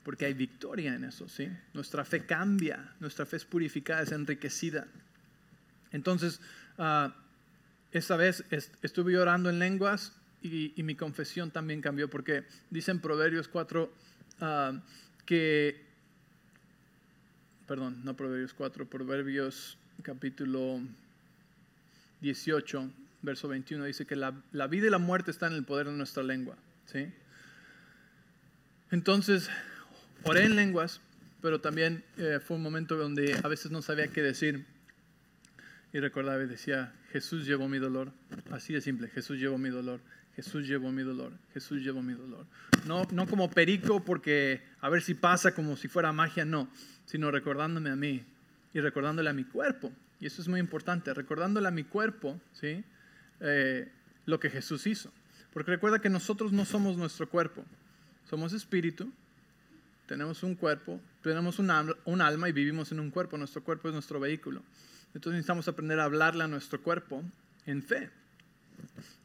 [0.04, 1.50] Porque hay victoria en eso, ¿sí?
[1.74, 4.88] Nuestra fe cambia, nuestra fe es purificada, es enriquecida.
[5.92, 6.42] Entonces,
[6.78, 7.10] uh,
[7.92, 8.44] esa vez
[8.82, 13.94] estuve orando en lenguas y, mi confesión también cambió porque dice en Proverbios 4
[14.40, 14.82] ah,
[15.26, 15.80] que,
[17.68, 20.82] perdón, no Proverbios 4, Proverbios capítulo
[22.22, 22.90] 18,
[23.22, 24.32] verso 21, dice que la,
[24.68, 26.56] vida y la muerte están en el poder de nuestra lengua.
[26.86, 27.08] ¿sí?
[28.90, 29.50] Entonces,
[30.24, 31.02] oré en lenguas,
[31.42, 34.66] pero también eh, fue un momento donde a veces no sabía qué decir.
[35.94, 38.12] Y recordaba y decía, Jesús llevó mi dolor.
[38.50, 40.00] Así de simple, Jesús llevó mi dolor.
[40.36, 42.46] Jesús llevó mi dolor, Jesús llevó mi dolor.
[42.86, 46.70] No, no como perico porque a ver si pasa como si fuera magia, no,
[47.06, 48.24] sino recordándome a mí
[48.74, 49.92] y recordándole a mi cuerpo.
[50.20, 52.84] Y eso es muy importante, recordándole a mi cuerpo, ¿sí?
[53.40, 53.92] Eh,
[54.26, 55.12] lo que Jesús hizo.
[55.52, 57.66] Porque recuerda que nosotros no somos nuestro cuerpo,
[58.30, 59.12] somos espíritu,
[60.08, 64.20] tenemos un cuerpo, tenemos un alma y vivimos en un cuerpo, nuestro cuerpo es nuestro
[64.20, 64.62] vehículo.
[65.14, 67.24] Entonces necesitamos aprender a hablarle a nuestro cuerpo
[67.66, 68.10] en fe.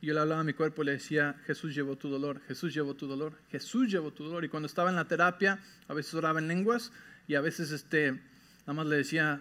[0.03, 2.95] Yo le hablaba a mi cuerpo y le decía, Jesús llevó tu dolor, Jesús llevó
[2.95, 4.45] tu dolor, Jesús llevó tu dolor.
[4.45, 6.93] Y cuando estaba en la terapia, a veces oraba en lenguas
[7.27, 9.41] y a veces este, nada más le decía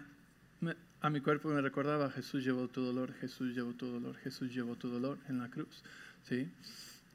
[1.06, 4.76] a mi cuerpo me recordaba, Jesús llevó tu dolor, Jesús llevó tu dolor, Jesús llevó
[4.76, 5.84] tu dolor en la cruz.
[6.28, 6.50] ¿sí?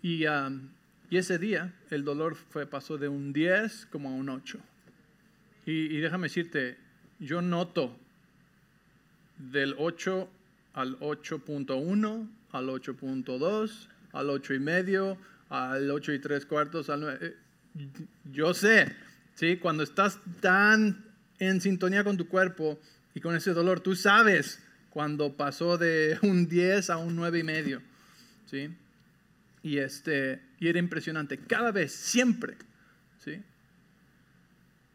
[0.01, 0.27] Y,
[1.11, 4.61] y ese día el dolor fue, pasó de un 10 como a un 8.
[5.67, 6.77] Y, y déjame decirte,
[7.19, 7.97] yo noto
[9.39, 10.29] del 8
[10.75, 17.19] al 8.1, al 8.2, al 8 y medio, al 8 y 3 cuartos, al 9.
[17.21, 17.37] Eh,
[18.33, 18.95] yo sé,
[19.35, 19.57] ¿sí?
[19.57, 21.05] cuando estás tan
[21.39, 22.81] en sintonía con tu cuerpo
[23.15, 27.43] y con ese dolor, tú sabes cuando pasó de un 10 a un 9 y
[27.43, 27.83] medio.
[28.47, 28.77] ¿sí?
[29.63, 32.57] Y, este, y era impresionante, cada vez, siempre.
[33.19, 33.43] ¿sí?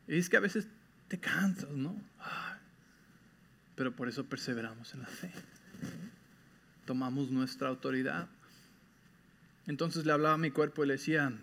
[0.08, 0.68] Y es que a veces
[1.08, 1.96] te cansas, ¿no?
[3.76, 5.32] pero por eso perseveramos en la fe.
[6.86, 8.28] Tomamos nuestra autoridad.
[9.68, 11.34] Entonces le hablaba a mi cuerpo y le decía,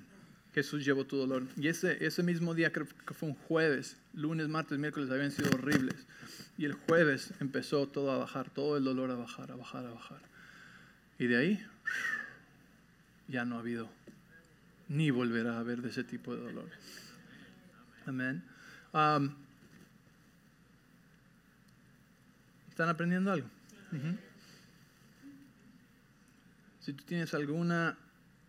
[0.55, 1.45] Jesús llevó tu dolor.
[1.57, 5.51] Y ese, ese mismo día, creo que fue un jueves, lunes, martes, miércoles, habían sido
[5.51, 6.07] horribles.
[6.59, 9.91] Y el jueves empezó todo a bajar, todo el dolor a bajar, a bajar, a
[9.91, 10.21] bajar.
[11.19, 11.67] Y de ahí
[13.29, 13.89] ya no ha habido,
[14.89, 16.69] ni volverá a haber de ese tipo de dolor.
[18.07, 18.43] Amén.
[18.93, 19.35] Um,
[22.69, 23.49] ¿Están aprendiendo algo?
[26.83, 27.97] Si tú tienes alguna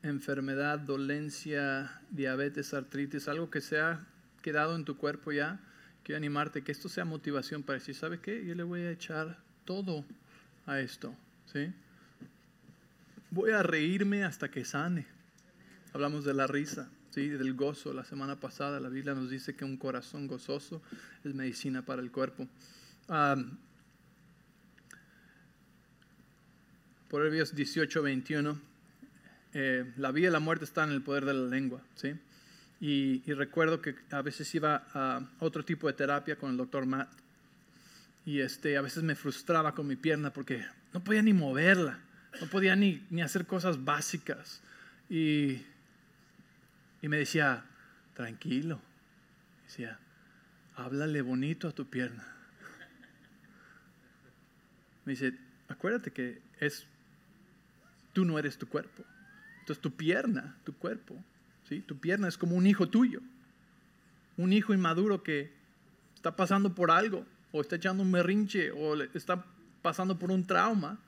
[0.02, 4.08] enfermedad, dolencia, diabetes, artritis, algo que se ha
[4.42, 5.60] quedado en tu cuerpo ya,
[6.04, 8.44] quiero animarte que esto sea motivación para decir, ¿sabe qué?
[8.44, 10.04] Yo le voy a echar todo
[10.66, 11.16] a esto,
[11.54, 11.72] ¿sí?
[13.30, 15.06] Voy a reírme hasta que sane.
[15.94, 17.30] Hablamos de la risa, ¿sí?
[17.30, 17.94] Del gozo.
[17.94, 20.82] La semana pasada la Biblia nos dice que un corazón gozoso
[21.24, 22.48] es medicina para el cuerpo.
[27.14, 28.60] Proverbios 18, 21.
[29.54, 31.84] Eh, la vida y la muerte están en el poder de la lengua.
[31.94, 32.16] ¿sí?
[32.80, 37.14] Y, recuerdo que a veces iba a otro tipo de terapia con el doctor Matt.
[38.26, 42.00] Y este, a veces me frustraba con mi pierna porque no podía ni moverla,
[42.42, 44.64] no podía ni, ni hacer cosas básicas.
[45.08, 45.62] Y,
[47.04, 47.64] y me decía,
[48.16, 48.82] tranquilo.
[49.68, 50.00] Decía,
[50.76, 52.26] háblale bonito a tu pierna.
[55.06, 56.88] Me dice, acuérdate que es
[58.14, 59.04] Tú no eres tu cuerpo.
[59.60, 61.16] Entonces tu pierna, tu cuerpo,
[61.68, 61.82] ¿sí?
[61.82, 63.22] tu pierna es como un hijo tuyo.
[64.38, 65.54] Un hijo inmaduro que
[66.16, 69.46] está pasando por algo, o está echando un berrinche, o está
[69.82, 71.00] pasando por un trauma.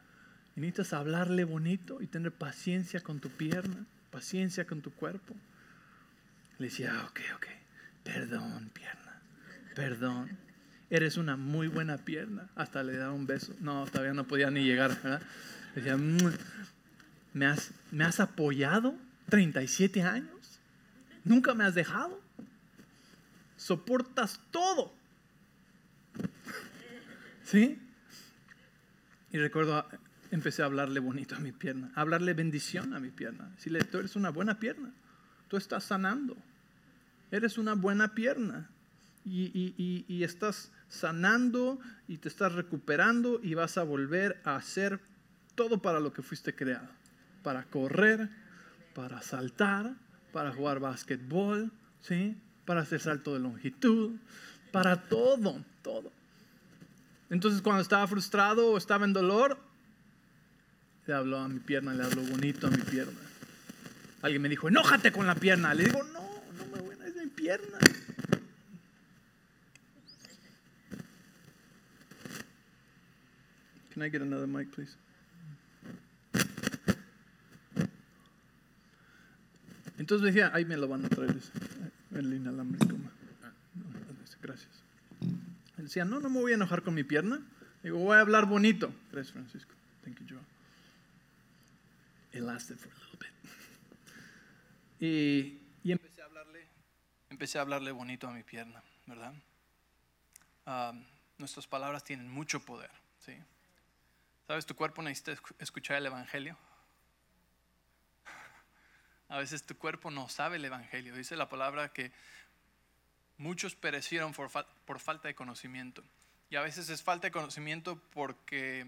[0.56, 5.36] Y necesitas hablarle bonito y tener paciencia con tu pierna, paciencia con tu cuerpo.
[6.60, 7.48] Le decía, ah, ok, ok,
[8.04, 9.22] perdón, pierna,
[9.76, 10.38] perdón.
[10.90, 12.48] Eres una muy buena pierna.
[12.56, 13.54] Hasta le daba un beso.
[13.60, 15.22] No, todavía no podía ni llegar, ¿verdad?
[15.76, 15.98] Le decía,
[17.36, 18.96] me has, me has apoyado
[19.30, 20.60] 37 años,
[21.26, 22.20] nunca me has dejado,
[23.58, 24.94] soportas todo.
[27.44, 27.78] ¿Sí?
[29.34, 29.86] Y recuerdo,
[30.32, 33.50] empecé a hablarle bonito a mi pierna, a hablarle bendición a mi pierna.
[33.58, 34.94] Decirle, tú eres una buena pierna,
[35.50, 36.38] tú estás sanando,
[37.32, 38.70] eres una buena pierna.
[39.28, 39.74] Y,
[40.08, 45.00] y, estás sanando y te estás recuperando y vas a volver a hacer
[45.56, 46.88] todo para lo que fuiste creado
[47.46, 48.28] para correr,
[48.96, 49.94] para saltar,
[50.34, 52.36] para jugar básquetbol, ¿sí?
[52.66, 54.16] para hacer salto de longitud,
[54.72, 56.12] para todo, todo.
[57.30, 59.60] Entonces cuando estaba frustrado o estaba en dolor,
[61.06, 63.20] le habló a mi pierna, le habló bonito a mi pierna.
[64.24, 65.76] Alguien me dijo, enójate con la pierna.
[65.76, 66.22] Le digo, no,
[66.58, 67.78] no me voy es mi pierna.
[73.94, 74.98] Can I get another mic, please?
[79.98, 81.36] Entonces me decía, ahí me lo van a traer
[82.14, 82.96] el inalámbrico.
[84.42, 84.84] Gracias.
[85.78, 87.42] Él decía, no, no me voy a enojar con mi pierna.
[87.82, 88.94] Digo, voy a hablar bonito.
[89.12, 89.74] Gracias, Francisco.
[90.04, 90.40] Thank you, Joe.
[92.32, 93.32] It lasted for a little bit.
[95.00, 96.68] Y, y empecé a hablarle,
[97.30, 99.34] empecé a hablarle bonito a mi pierna, ¿verdad?
[100.68, 101.04] Um,
[101.38, 103.34] nuestras palabras tienen mucho poder, ¿sí?
[104.48, 104.66] ¿Sabes?
[104.66, 106.58] Tu cuerpo necesita escuchar el Evangelio.
[109.30, 111.16] A veces tu cuerpo no sabe el Evangelio.
[111.16, 112.12] Dice la palabra que
[113.38, 116.04] muchos perecieron por, falta de conocimiento.
[116.50, 118.88] Y a veces es falta de conocimiento porque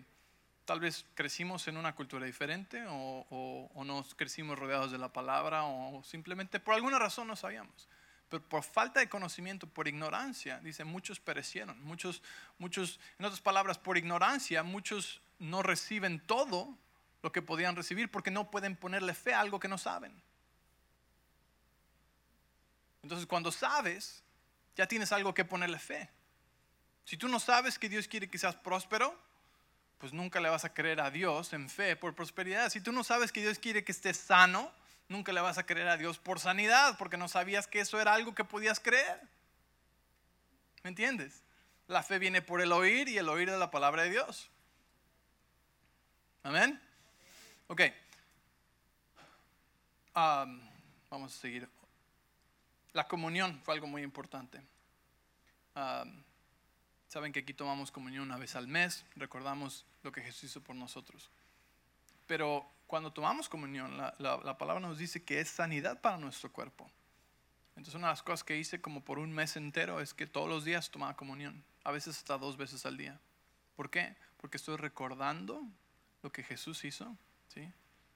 [0.65, 5.63] tal vez crecimos en una cultura diferente o, o, nos crecimos rodeados de la palabra
[5.63, 7.87] o simplemente por alguna razón no sabíamos.
[8.29, 11.81] Pero por falta de conocimiento, por ignorancia, dice, muchos perecieron.
[11.83, 12.21] Muchos,
[12.57, 16.77] muchos, en otras palabras, por ignorancia, muchos no reciben todo
[17.23, 20.13] lo que podían recibir porque no pueden ponerle fe a algo que no saben.
[23.03, 24.23] Entonces, cuando sabes,
[24.75, 26.09] ya tienes algo que ponerle fe.
[27.05, 29.17] Si tú no sabes que Dios quiere que seas próspero,
[29.97, 32.69] pues nunca le vas a creer a Dios en fe por prosperidad.
[32.69, 34.71] Si tú no sabes que Dios quiere que estés sano,
[35.07, 38.13] nunca le vas a creer a Dios por sanidad, porque no sabías que eso era
[38.13, 39.21] algo que podías creer.
[40.83, 41.43] ¿Me entiendes?
[41.87, 44.49] La fe viene por el oír y el oír de la palabra de Dios.
[46.43, 46.79] Amén.
[47.67, 47.81] Ok.
[50.13, 51.76] vamos a seguir.
[52.97, 54.59] La comunión fue algo muy importante.
[57.07, 60.75] saben que aquí tomamos comunión una vez al mes, recordamos lo que Jesús hizo por
[60.75, 61.29] nosotros.
[62.25, 66.89] Pero cuando tomamos comunión, la, la, palabra nos dice que es sanidad para nuestro cuerpo.
[67.75, 70.49] Entonces una de las cosas que hice como por un mes entero es que todos
[70.49, 73.19] los días tomaba comunión, a veces hasta dos veces al día.
[73.75, 74.15] ¿Por qué?
[74.37, 75.61] Porque estoy recordando
[76.23, 77.15] lo que Jesús hizo,
[77.49, 77.71] ¿sí?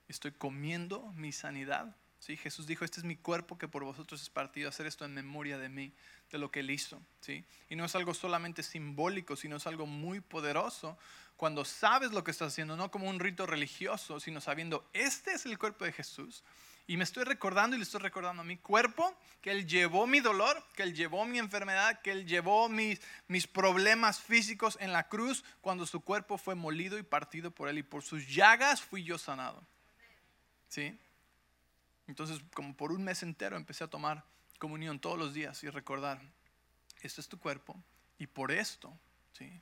[0.07, 2.37] Estoy comiendo mi sanidad ¿sí?
[2.37, 5.57] Jesús dijo, este es mi cuerpo que por vosotros es partido, hacer esto en memoria
[5.57, 5.91] de mí,
[6.31, 7.01] de lo que él hizo.
[7.19, 7.43] ¿sí?
[7.69, 10.97] Y no es algo solamente simbólico, sino es algo muy poderoso
[11.35, 15.47] cuando sabes lo que estás haciendo, no como un rito religioso, sino sabiendo, este es
[15.47, 16.43] el cuerpo de Jesús.
[16.85, 20.19] Y me estoy recordando y le estoy recordando a mi cuerpo que Él llevó mi
[20.19, 25.07] dolor, que Él llevó mi enfermedad, que Él llevó mis, mis problemas físicos en la
[25.07, 27.79] cruz cuando su cuerpo fue molido y partido por Él.
[27.79, 29.63] Y por sus llagas fui yo sanado.
[30.69, 30.95] ¿Sí?
[32.07, 34.23] Entonces, como por un mes entero empecé a tomar
[34.59, 36.21] comunión todos los días y recordar,
[37.01, 37.81] este es tu cuerpo
[38.19, 38.95] y por esto,
[39.33, 39.61] ¿sí?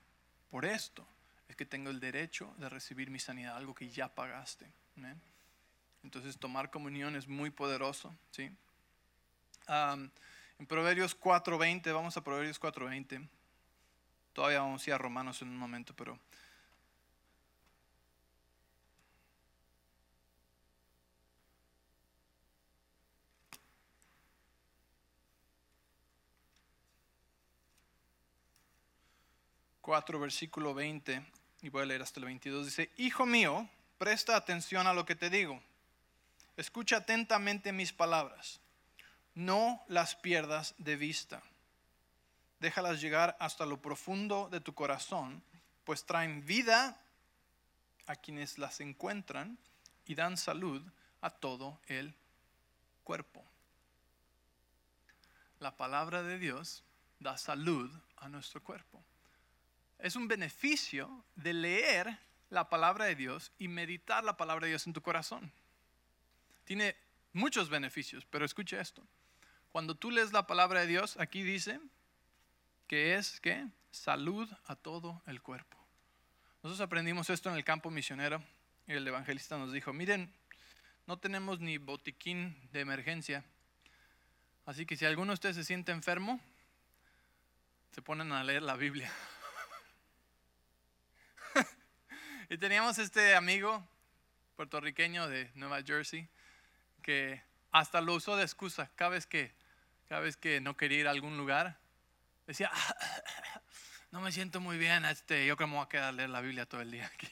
[0.49, 1.07] Por esto
[1.47, 4.71] es que tengo el derecho de recibir mi sanidad, algo que ya pagaste.
[6.03, 8.51] Entonces, tomar comunión es muy poderoso, ¿sí?
[9.67, 13.27] en Proverbios 4.20, vamos a Proverbios 4.20.
[14.33, 16.19] Todavía vamos a ir a Romanos en un momento, pero
[29.89, 31.25] 4, versículo 20,
[31.63, 35.15] y voy a leer hasta el 22, dice, Hijo mío, presta atención a lo que
[35.15, 35.59] te digo.
[36.57, 38.59] Escucha atentamente mis palabras.
[39.33, 41.41] No las pierdas de vista.
[42.59, 45.41] Déjalas llegar hasta lo profundo de tu corazón,
[45.85, 46.95] pues traen vida
[48.05, 49.57] a quienes las encuentran
[50.05, 50.83] y dan salud
[51.19, 52.13] a todo el
[53.03, 53.43] cuerpo.
[55.59, 56.83] La palabra de Dios
[57.19, 59.03] da salud a nuestro cuerpo
[59.99, 62.17] es un beneficio de leer
[62.49, 65.51] la palabra de Dios y meditar la palabra de Dios en tu corazón.
[66.63, 66.95] Tiene
[67.33, 69.05] muchos beneficios, pero escucha esto.
[69.71, 71.79] Cuando tú lees la palabra de Dios, aquí dice
[72.87, 75.77] que es que salud a todo el cuerpo.
[76.63, 78.43] Nosotros aprendimos esto en el campo misionero
[78.87, 80.33] y el evangelista nos dijo, miren,
[81.05, 83.43] no tenemos ni botiquín de emergencia,
[84.65, 86.39] así que si alguno de ustedes se siente enfermo,
[87.91, 89.11] se ponen a leer la Biblia.
[92.51, 93.87] Y teníamos este amigo
[94.55, 96.27] puertorriqueño de Nueva Jersey
[97.03, 97.39] que
[97.69, 99.53] hasta lo usó de excusa cada vez que,
[100.07, 101.77] cada vez que no quería ir a algún lugar.
[102.47, 102.71] Decía,
[104.11, 106.31] no me siento muy bien, este, yo creo que me voy a quedar a leer
[106.31, 107.29] la Biblia todo el día aquí.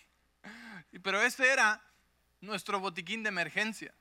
[1.02, 1.82] Pero ese era
[2.40, 3.96] nuestro botiquín de emergencia.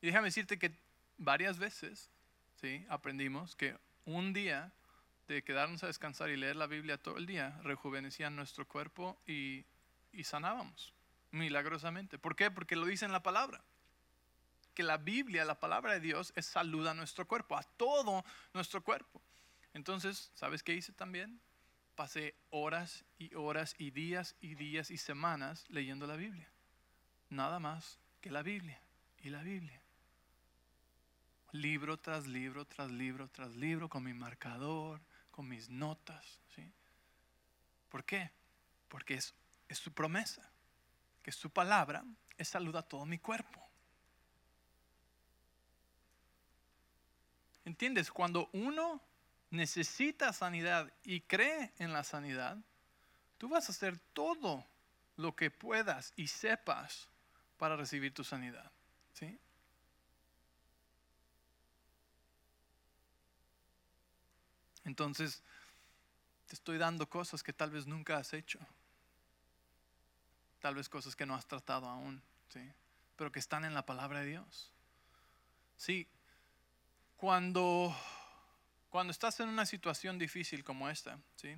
[0.00, 0.72] Y déjame decirte que
[1.18, 2.10] varias veces
[2.60, 2.84] ¿sí?
[2.88, 4.72] aprendimos que un día
[5.28, 9.64] de quedarnos a descansar y leer la Biblia todo el día rejuvenecía nuestro cuerpo y
[10.12, 10.94] y sanábamos.
[11.30, 12.18] milagrosamente.
[12.18, 12.50] ¿Por qué?
[12.50, 13.62] Porque lo dice en la palabra.
[14.74, 18.82] Que la Biblia, la palabra de Dios, es salud a nuestro cuerpo, a todo nuestro
[18.82, 19.20] cuerpo.
[19.74, 21.38] Entonces, ¿sabes qué hice también?
[21.94, 26.48] Pasé horas y horas y días y días y semanas leyendo la Biblia.
[27.28, 28.80] Nada más que la Biblia
[29.18, 29.82] y la Biblia.
[31.52, 35.00] Libro tras libro, tras libro, tras libro, con mi marcador,
[35.30, 36.40] con mis notas.
[36.54, 36.72] ¿sí?
[37.88, 38.30] ¿Por qué?
[38.88, 39.34] Porque es,
[39.68, 40.50] es su promesa,
[41.22, 42.04] que su palabra
[42.36, 43.64] es salud a todo mi cuerpo.
[47.64, 48.10] ¿Entiendes?
[48.10, 49.02] Cuando uno
[49.50, 52.56] necesita sanidad y cree en la sanidad,
[53.36, 54.64] tú vas a hacer todo
[55.16, 57.08] lo que puedas y sepas
[57.58, 58.70] para recibir tu sanidad.
[59.12, 59.38] ¿sí?
[64.84, 65.42] Entonces,
[66.46, 68.58] te estoy dando cosas que tal vez nunca has hecho.
[70.60, 72.60] Tal vez cosas que no has tratado aún, ¿sí?
[73.16, 74.72] pero que están en la palabra de Dios.
[75.76, 76.08] Sí,
[77.16, 77.94] cuando,
[78.90, 81.56] cuando estás en una situación difícil como esta, ¿sí?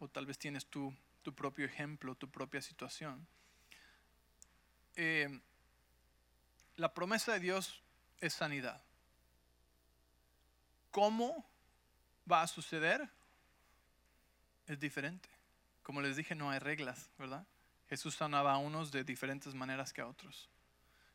[0.00, 3.26] o tal vez tienes tu, tu propio ejemplo, tu propia situación,
[4.96, 5.40] eh,
[6.76, 7.82] la promesa de Dios
[8.20, 8.82] es sanidad.
[10.90, 11.46] ¿Cómo
[12.30, 13.08] va a suceder?
[14.66, 15.28] Es diferente.
[15.82, 17.46] Como les dije, no hay reglas, ¿verdad?
[17.92, 20.48] Jesús sanaba a unos de diferentes maneras que a otros.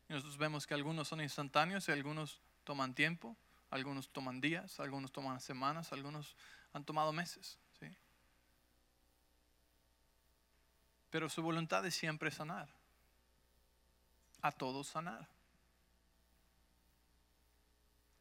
[0.07, 3.35] Y nosotros vemos que algunos son instantáneos y algunos toman tiempo,
[3.71, 6.35] algunos toman días, algunos toman semanas, algunos
[6.73, 7.57] han tomado meses.
[7.79, 7.87] ¿sí?
[11.09, 12.69] Pero su voluntad es siempre sanar.
[14.43, 15.27] A todos sanar.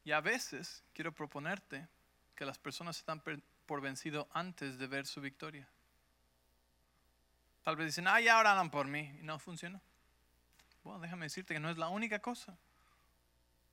[0.03, 1.87] Y a veces quiero proponerte
[2.35, 3.21] que las personas están
[3.67, 5.67] por vencido antes de ver su victoria.
[7.67, 9.13] Tal vez dicen, ah, ya ahora por mí.
[9.19, 9.81] Y no funciona.
[10.85, 12.57] Bueno, déjame decirte que no es la única cosa.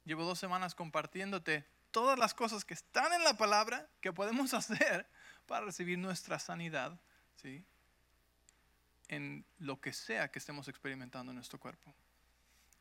[0.04, 5.06] Llevo dos semanas compartiéndote todas las cosas que están en la palabra que podemos hacer
[5.46, 6.98] para recibir nuestra sanidad,
[7.40, 7.64] ¿sí?
[9.06, 11.94] En lo que sea que estemos experimentando en nuestro cuerpo.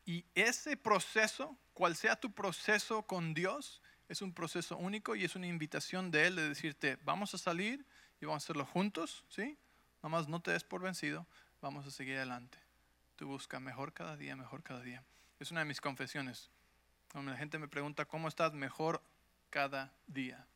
[0.04, 5.36] Y ese proceso, cual sea tu proceso con Dios, es un proceso único y es
[5.36, 7.86] una invitación de Él de decirte, vamos a salir
[8.20, 9.56] y vamos a hacerlo juntos, ¿sí?
[10.04, 11.26] Nada más no te des por vencido,
[11.62, 12.58] vamos a seguir adelante.
[13.16, 15.02] Tú busca mejor cada día, mejor cada día.
[15.40, 16.50] Es una de mis confesiones.
[17.10, 18.52] Cuando la gente me pregunta, ¿cómo estás?
[18.52, 19.02] Mejor
[19.48, 20.46] cada día.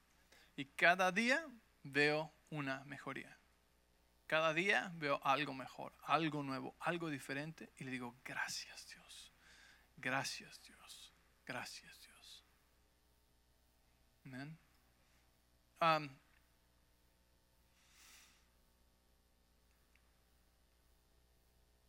[0.55, 1.47] Y cada día
[1.83, 3.39] veo una mejoría.
[4.27, 9.33] Cada día veo algo mejor, algo nuevo, algo diferente y le digo, gracias Dios.
[9.97, 11.15] Gracias Dios,
[11.47, 12.45] gracias Dios.
[14.27, 14.59] Amén.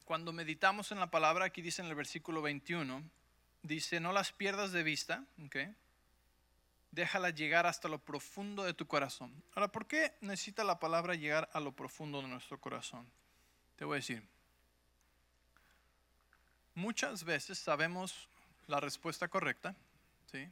[0.10, 3.03] Cuando meditamos en la palabra, aquí dice en el versículo 21,
[3.62, 5.76] dice, no las pierdas de vista, okay?
[6.89, 9.32] déjala llegar hasta lo profundo de tu corazón.
[9.53, 13.05] Ahora, ¿por qué necesita la palabra llegar a lo profundo de nuestro corazón?
[13.76, 14.28] Te voy a decir,
[16.74, 18.30] Muchas veces sabemos
[18.66, 19.76] la respuesta correcta,
[20.32, 20.49] ¿sí?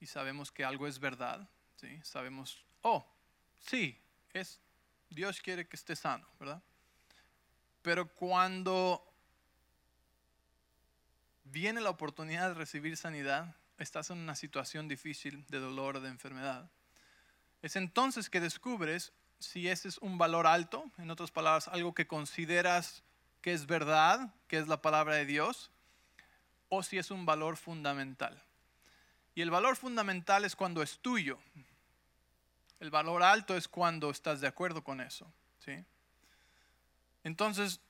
[0.00, 1.46] Y sabemos que algo es verdad,
[1.76, 2.00] ¿sí?
[2.02, 3.06] Sabemos, oh,
[3.60, 4.00] sí,
[4.32, 4.58] es,
[5.10, 6.62] Dios quiere que esté sano, ¿verdad?
[7.86, 9.00] Pero cuando
[11.44, 16.08] viene la oportunidad de recibir sanidad, estás en una situación difícil de dolor o de
[16.08, 16.68] enfermedad,
[17.62, 22.08] es entonces que descubres si ese es un valor alto, en otras palabras, algo que
[22.08, 23.04] consideras
[23.40, 25.70] que es verdad, que es la palabra de Dios,
[26.68, 28.42] o si es un valor fundamental.
[29.36, 31.38] Y el valor fundamental es cuando es tuyo.
[32.80, 35.32] El valor alto es cuando estás de acuerdo con eso.
[35.60, 35.84] ¿sí?
[37.26, 37.80] Entonces,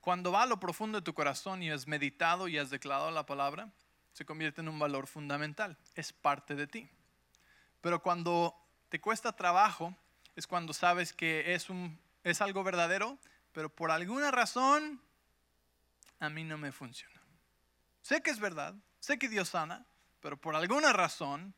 [0.00, 3.26] cuando va a lo profundo de tu corazón y has meditado y has declarado la
[3.26, 3.72] palabra,
[4.12, 5.76] se convierte en un valor fundamental.
[5.96, 6.88] Es parte de ti.
[7.80, 8.54] Pero cuando
[8.88, 9.96] te cuesta trabajo,
[10.36, 13.18] es cuando sabes que es un es algo verdadero,
[13.50, 15.00] pero por alguna razón
[16.20, 17.20] a mí no me funciona.
[18.00, 19.84] Sé que es verdad, sé que Dios sana,
[20.20, 21.52] pero por alguna razón,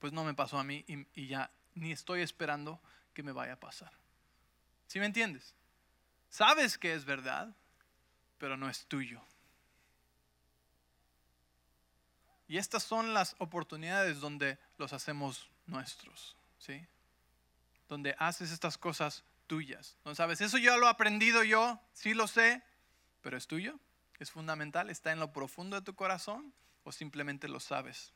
[0.00, 2.80] pues no me pasó a mí y, ya ni estoy esperando
[3.14, 3.92] que me vaya a pasar.
[4.86, 5.54] ¿Sí me entiendes?
[6.28, 7.54] Sabes que es verdad,
[8.38, 9.22] pero no es tuyo.
[12.48, 16.86] Y estas son las oportunidades donde los hacemos nuestros, ¿sí?
[17.88, 19.96] Donde haces estas cosas tuyas.
[20.04, 22.62] No sabes, eso yo lo he aprendido yo, sí lo sé,
[23.22, 23.78] pero es tuyo,
[24.18, 26.52] es fundamental, está en lo profundo de tu corazón
[26.84, 28.12] o simplemente lo sabes.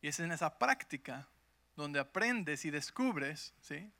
[0.00, 1.26] Y es en esa práctica
[1.76, 3.90] donde aprendes y descubres ¿sí?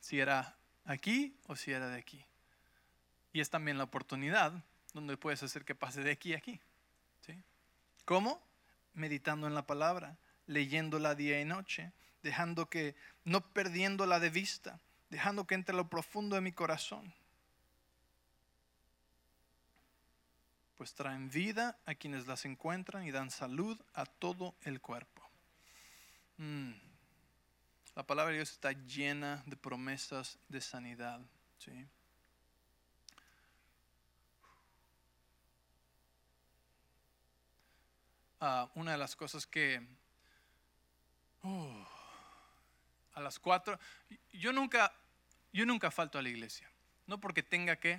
[0.00, 2.24] si era aquí o si era de aquí.
[3.32, 4.52] Y es también la oportunidad
[4.92, 6.60] donde puedes hacer que pase de aquí a aquí.
[7.24, 7.34] ¿sí?
[8.04, 8.42] ¿Cómo?
[8.94, 11.92] Meditando en la palabra, leyéndola día y noche,
[12.22, 12.94] dejando que,
[13.24, 14.80] no perdiéndola de vista,
[15.10, 17.12] dejando que entre lo profundo de mi corazón.
[20.78, 25.22] Pues traen vida a quienes las encuentran y dan salud a todo el cuerpo.
[26.38, 26.85] Mm.
[27.96, 31.18] La palabra de Dios está llena de promesas de sanidad.
[31.58, 31.72] ¿sí?
[38.38, 39.80] Ah, una de las cosas que
[41.42, 41.84] uh,
[43.14, 43.80] a las cuatro,
[44.30, 44.92] yo nunca,
[45.54, 46.70] yo nunca falto a la iglesia,
[47.06, 47.98] no porque tenga que,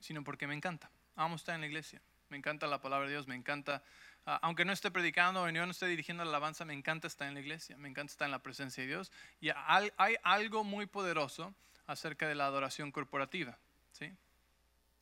[0.00, 0.90] sino porque me encanta.
[1.14, 3.84] Amo estar en la iglesia, me encanta la palabra de Dios, me encanta
[4.26, 7.28] Ah, aunque no esté predicando o yo no esté dirigiendo la alabanza, me encanta estar
[7.28, 9.12] en la iglesia, me encanta estar en la presencia de Dios.
[9.40, 11.54] Y hay algo muy poderoso
[11.86, 13.58] acerca de la adoración corporativa,
[13.92, 14.10] ¿sí?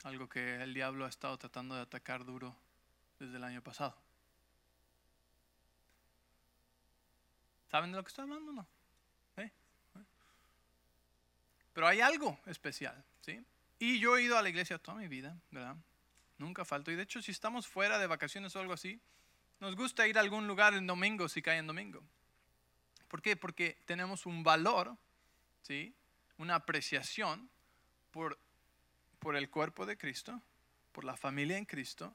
[0.03, 2.57] Algo que el diablo ha estado tratando de atacar duro
[3.21, 3.95] desde el año pasado.
[7.71, 8.67] ¿Saben de lo que estoy hablando no?
[11.73, 13.43] Pero hay algo especial, ¿sí?
[13.79, 15.77] Y yo he ido a la iglesia toda mi vida, ¿verdad?
[16.43, 16.91] Nunca falto.
[16.91, 19.01] Y de hecho, si estamos fuera de vacaciones o algo así,
[19.61, 22.03] nos gusta ir a algún lugar el domingo si cae en domingo.
[23.07, 23.37] ¿Por qué?
[23.37, 24.97] Porque tenemos un valor,
[25.63, 25.95] ¿sí?
[26.39, 27.49] una apreciación
[28.11, 28.41] por,
[29.21, 30.43] por el cuerpo de Cristo,
[30.91, 32.13] por la familia en Cristo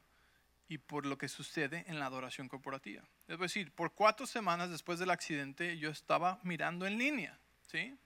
[0.68, 3.04] y por lo que sucede en la adoración corporativa.
[3.30, 7.98] Es decir, por cuatro semanas después del accidente yo estaba mirando en línea, ¿sí?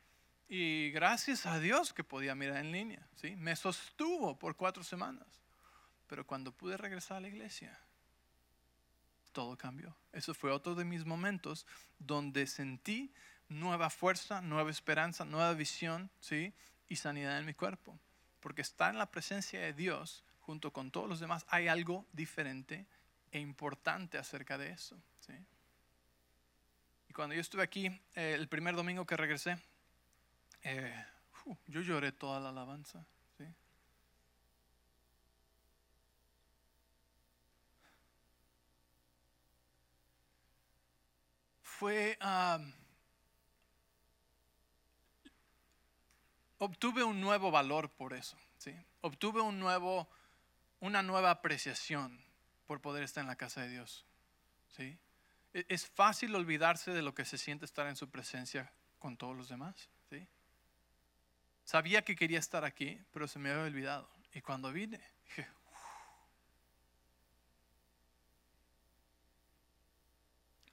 [0.47, 3.35] Y gracias a Dios que podía mirar en línea, ¿sí?
[3.37, 5.40] Me sostuvo por cuatro semanas.
[6.11, 7.79] Pero cuando pude regresar a la iglesia,
[9.31, 9.95] todo cambió.
[10.11, 11.65] Eso fue otro de mis momentos
[11.99, 13.13] donde sentí
[13.47, 16.53] nueva fuerza, nueva esperanza, nueva visión, ¿sí?
[16.89, 17.97] Y sanidad en mi cuerpo.
[18.41, 22.87] Porque estar en la presencia de Dios junto con todos los demás, hay algo diferente
[23.31, 25.31] e importante acerca de eso, ¿sí?
[27.07, 27.85] Y cuando yo estuve aquí,
[28.15, 29.57] eh, el primer domingo que regresé,
[30.63, 31.05] eh,
[31.67, 33.07] yo lloré toda la alabanza.
[41.81, 42.15] Fue,
[46.59, 48.71] obtuve un nuevo valor por eso, ¿sí?
[49.01, 50.07] obtuve un nuevo,
[50.79, 52.23] una nueva apreciación
[52.67, 54.05] por poder estar en la casa de Dios.
[54.77, 54.95] ¿sí?
[55.55, 59.35] E, es fácil olvidarse de lo que se siente estar en su presencia con todos
[59.35, 59.89] los demás.
[60.11, 60.27] ¿sí?
[61.63, 64.07] Sabía que quería estar aquí, pero se me había olvidado.
[64.35, 65.47] Y cuando vine, dije,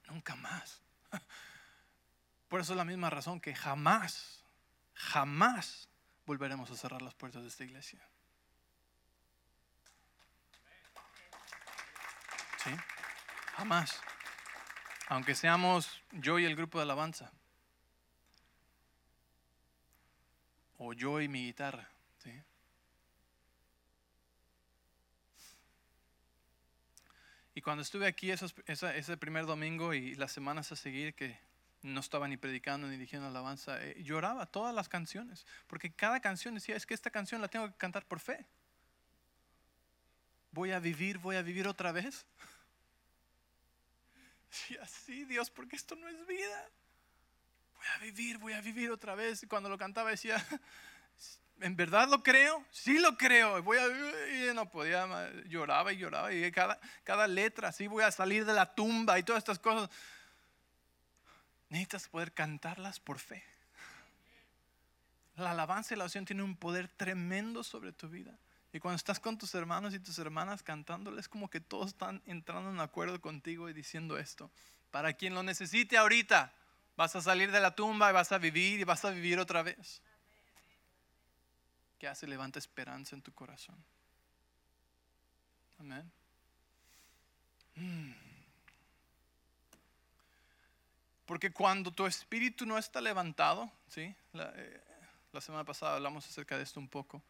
[0.07, 0.83] nunca más.
[2.49, 4.43] Por eso es la misma razón que jamás,
[4.93, 5.89] jamás
[6.25, 8.09] volveremos a cerrar las puertas de esta iglesia.
[13.59, 14.01] Jamás.
[15.09, 17.29] Aunque seamos yo y el grupo de alabanza.
[20.77, 21.89] O yo y mi guitarra.
[22.23, 22.31] ¿sí?
[27.59, 31.37] Y cuando estuve aquí ese primer domingo y las semanas a seguir que
[31.81, 36.55] no estaba ni predicando ni dirigiendo alabanza, eh, lloraba todas las canciones, porque cada canción
[36.55, 38.45] decía, es que esta canción la tengo que cantar por fe.
[40.53, 42.25] Voy a vivir, voy a vivir otra vez.
[44.69, 46.69] Y así, Dios, porque esto no es vida.
[47.75, 49.43] Voy a vivir, voy a vivir otra vez.
[49.43, 50.37] Y cuando lo cantaba decía,
[51.61, 52.63] ¿en verdad lo creo?
[52.71, 53.61] Sí lo creo.
[53.63, 53.85] Voy a,
[54.49, 56.33] y no podía, lloraba y lloraba.
[56.33, 59.89] Y cada, cada letra, sí, voy a salir de la tumba y todas estas cosas.
[61.69, 63.43] Necesitas poder cantarlas por fe.
[65.35, 68.37] La alabanza y la oración tienen un poder tremendo sobre tu vida.
[68.73, 72.69] Y cuando estás con tus hermanos y tus hermanas cantándoles, como que todos están entrando
[72.69, 74.51] en acuerdo contigo y diciendo esto.
[74.91, 76.53] Para quien lo necesite ahorita,
[76.97, 79.63] vas a salir de la tumba y vas a vivir y vas a vivir otra
[79.63, 80.01] vez
[81.99, 83.75] que hace levanta esperanza en tu corazón.
[85.77, 86.11] Amén.
[87.75, 88.11] Mm.
[91.25, 94.15] Porque cuando tu espíritu no está levantado, ¿sí?
[94.33, 94.81] La, eh,
[95.31, 97.21] la, semana pasada hablamos acerca de esto un poco.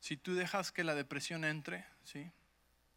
[0.00, 2.30] Si tú dejas que la depresión entre, ¿sí?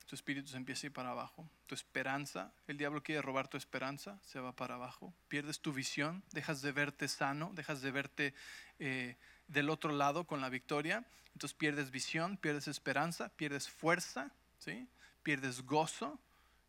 [0.09, 1.47] tu espíritu se empieza a ir para abajo.
[1.67, 5.13] Tu esperanza, el diablo quiere robar tu esperanza, se va para abajo.
[5.27, 8.33] Pierdes tu visión, dejas de verte sano, dejas de verte
[8.79, 9.17] eh,
[9.49, 11.05] del otro lado con la victoria.
[11.33, 14.87] Entonces pierdes visión, pierdes esperanza, pierdes fuerza, ¿sí?
[15.21, 16.17] pierdes gozo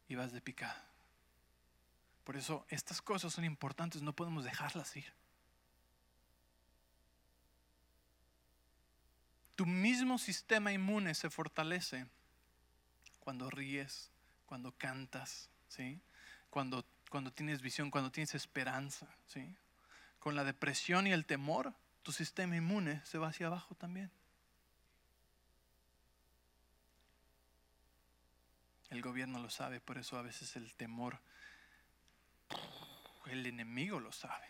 [0.08, 0.84] y vas de picada.
[2.24, 5.12] Por eso estas cosas son importantes, no podemos dejarlas ir.
[9.60, 12.06] tu mismo sistema inmune se fortalece
[13.18, 14.08] cuando ríes,
[14.46, 16.00] cuando cantas, ¿sí?
[16.48, 19.54] Cuando, cuando tienes visión, cuando tienes esperanza, ¿sí?
[20.18, 21.74] Con la depresión y el temor,
[22.10, 24.10] tu sistema inmune se va hacia abajo también.
[28.88, 31.20] El gobierno lo sabe, por eso a veces el temor,
[33.26, 34.48] el enemigo lo sabe.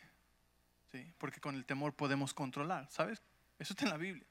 [0.91, 1.13] ¿sí?
[1.19, 3.21] Porque con el temor podemos controlar, ¿sabes?
[3.59, 4.27] Eso está en la Biblia.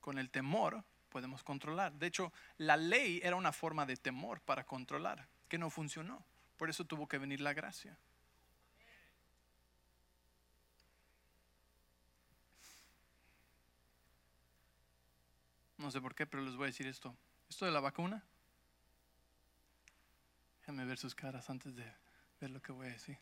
[0.00, 1.92] Con el temor podemos controlar.
[1.92, 6.24] De hecho, la ley era una forma de temor para controlar, que no funcionó.
[6.56, 7.98] Por eso tuvo que venir la gracia.
[15.84, 17.14] No sé por qué, pero les voy a decir esto.
[17.46, 18.24] Esto de la vacuna
[20.60, 21.84] Déjenme ver sus caras antes de
[22.40, 23.18] ver lo que voy a decir.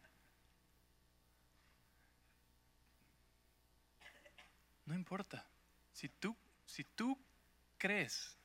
[4.87, 5.45] No importa.
[5.93, 7.19] Si tú, si tú
[7.79, 8.37] crees,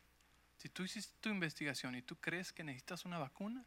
[0.57, 3.63] si tú hiciste tu investigación y tú crees que necesitas una vacuna,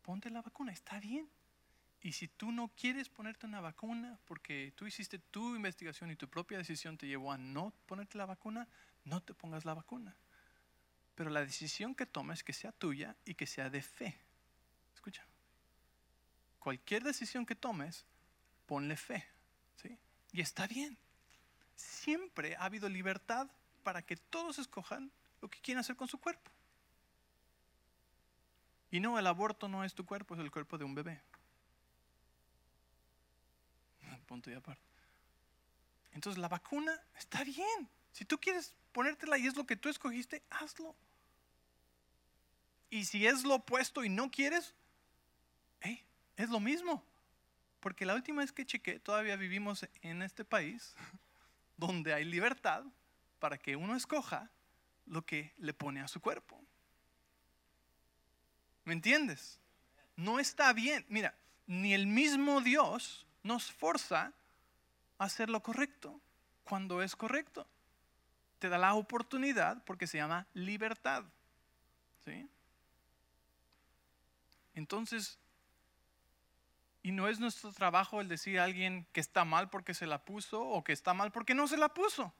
[0.00, 1.28] ponte la vacuna, está bien.
[2.02, 6.28] Y si tú no quieres ponerte una vacuna porque tú hiciste tu investigación y tu
[6.28, 8.66] propia decisión te llevó a no ponerte la vacuna,
[9.04, 10.16] no te pongas la vacuna.
[11.14, 14.18] Pero la decisión que tomes que sea tuya y que sea de fe.
[14.94, 15.24] Escucha.
[16.58, 18.04] Cualquier decisión que tomes,
[18.66, 19.24] ponle fe.
[19.76, 19.96] ¿sí?
[20.32, 20.98] Y está bien.
[21.76, 23.48] Siempre ha habido libertad
[23.84, 26.50] para que todos escojan lo que quieren hacer con su cuerpo.
[28.90, 31.20] Y no, el aborto no es tu cuerpo, es el cuerpo de un bebé.
[34.26, 34.82] Punto y aparte.
[36.12, 37.88] Entonces la vacuna está bien.
[38.12, 40.94] Si tú quieres ponértela y es lo que tú escogiste, hazlo.
[42.90, 44.74] Y si es lo opuesto y no quieres,
[46.36, 47.04] es lo mismo.
[47.80, 50.94] Porque la última vez que chequé, todavía vivimos en este país
[51.76, 52.84] donde hay libertad
[53.38, 54.50] para que uno escoja
[55.06, 56.60] lo que le pone a su cuerpo.
[58.84, 59.58] ¿Me entiendes?
[60.16, 61.04] No está bien.
[61.08, 61.34] Mira,
[61.66, 64.32] ni el mismo Dios nos forza
[65.18, 66.20] a hacer lo correcto
[66.64, 67.66] cuando es correcto.
[68.58, 71.24] Te da la oportunidad porque se llama libertad.
[72.24, 72.48] ¿Sí?
[74.74, 75.38] Entonces,
[77.02, 80.24] y no es nuestro trabajo el decir a alguien que está mal porque se la
[80.24, 82.32] puso o que está mal porque no se la puso.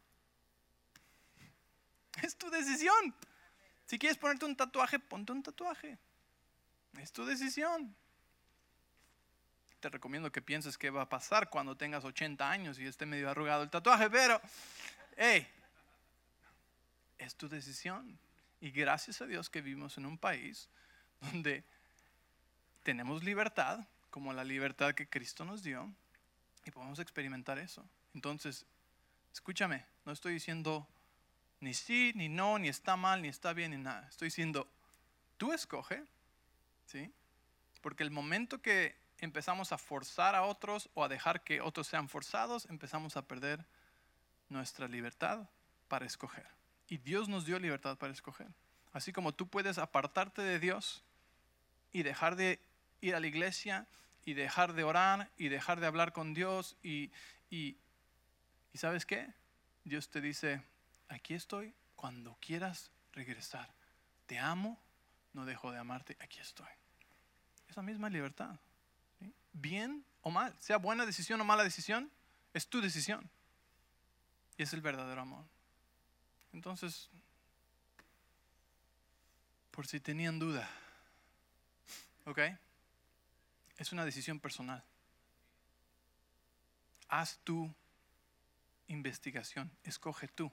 [2.23, 3.15] Es tu decisión.
[3.87, 5.99] Si quieres ponerte un tatuaje, ponte un tatuaje.
[6.99, 7.97] Es tu decisión.
[9.83, 13.29] Te recomiendo que pienses qué va a pasar cuando tengas 80 años y esté medio
[13.29, 14.41] arrugado el tatuaje, pero,
[15.17, 15.45] hey,
[17.19, 18.17] es tu decisión.
[18.61, 20.69] Y gracias a Dios que vivimos en un país
[21.21, 21.65] donde
[22.85, 23.81] tenemos libertad,
[24.11, 25.93] como la libertad que Cristo nos dio
[26.65, 27.85] y podemos experimentar eso.
[28.15, 28.65] Entonces,
[29.33, 30.87] escúchame, no estoy diciendo
[31.59, 34.07] ni sí, ni no, ni está mal, ni está bien, ni nada.
[34.09, 34.71] Estoy diciendo,
[35.39, 36.05] tú escoge,
[36.87, 37.13] ¿sí?
[37.81, 42.09] Porque el momento que empezamos a forzar a otros o a dejar que otros sean
[42.09, 43.65] forzados, empezamos a perder
[44.49, 45.49] nuestra libertad
[45.87, 46.47] para escoger.
[46.89, 48.49] Y Dios nos dio libertad para escoger.
[48.93, 51.05] Así como tú puedes apartarte de Dios
[51.93, 52.61] y dejar de
[53.01, 53.87] ir a la iglesia
[54.25, 57.13] y dejar de orar y dejar de hablar con Dios y,
[57.49, 57.77] y,
[58.75, 59.33] ¿sabes qué?
[59.85, 60.63] Dios te dice,
[61.09, 63.73] aquí estoy cuando quieras regresar.
[64.27, 64.83] Te amo,
[65.33, 66.69] no dejo de amarte, aquí estoy.
[67.69, 68.59] Esa misma libertad.
[69.53, 72.11] Bien o mal, sea buena decisión o mala decisión,
[72.55, 73.29] es tu decisión.
[74.57, 75.45] Y es el verdadero amor.
[76.53, 77.09] Entonces,
[79.71, 80.69] por si tenían duda,
[82.27, 82.39] ¿ok?
[83.79, 84.85] Es una decisión personal.
[87.09, 87.73] Haz tu
[88.89, 90.53] investigación, escoge tú.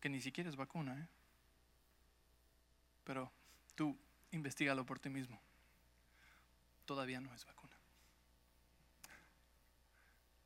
[0.00, 1.08] Que ni siquiera es vacuna, ¿eh?
[3.04, 3.30] pero
[3.74, 3.96] tú
[4.32, 5.40] investigalo por ti mismo.
[6.86, 7.74] Todavía no es vacuna.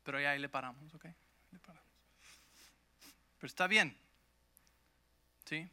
[0.03, 1.05] Pero ya ahí le paramos, ¿ok?
[1.51, 1.89] Le paramos.
[3.39, 3.95] Pero está bien.
[5.45, 5.69] ¿Sí?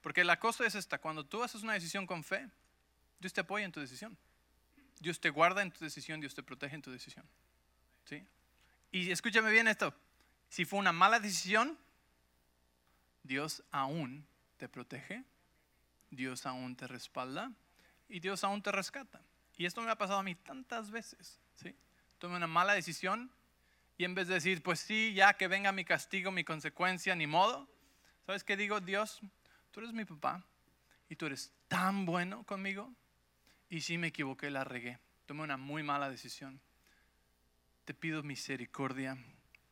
[0.00, 2.48] Porque la cosa es esta, cuando tú haces una decisión con fe,
[3.20, 4.16] Dios te apoya en tu decisión.
[5.00, 7.24] Dios te guarda en tu decisión, Dios te protege en tu decisión.
[8.04, 8.24] ¿Sí?
[8.90, 9.94] Y escúchame bien esto,
[10.48, 11.78] si fue una mala decisión,
[13.22, 14.26] Dios aún
[14.58, 15.24] te protege,
[16.10, 17.50] Dios aún te respalda
[18.08, 19.20] y Dios aún te rescata.
[19.62, 21.38] Y esto me ha pasado a mí tantas veces.
[21.54, 21.72] ¿sí?
[22.18, 23.30] Tomé una mala decisión
[23.96, 27.28] y en vez de decir, pues sí, ya que venga mi castigo, mi consecuencia, ni
[27.28, 27.68] modo,
[28.26, 28.80] ¿sabes qué digo?
[28.80, 29.20] Dios,
[29.70, 30.44] tú eres mi papá
[31.08, 32.92] y tú eres tan bueno conmigo
[33.70, 34.98] y si me equivoqué, la regué.
[35.26, 36.60] Tomé una muy mala decisión.
[37.84, 39.16] Te pido misericordia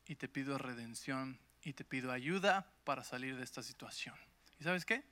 [0.07, 4.15] y te pido redención y te pido ayuda para salir de esta situación.
[4.57, 5.03] ¿Y sabes qué?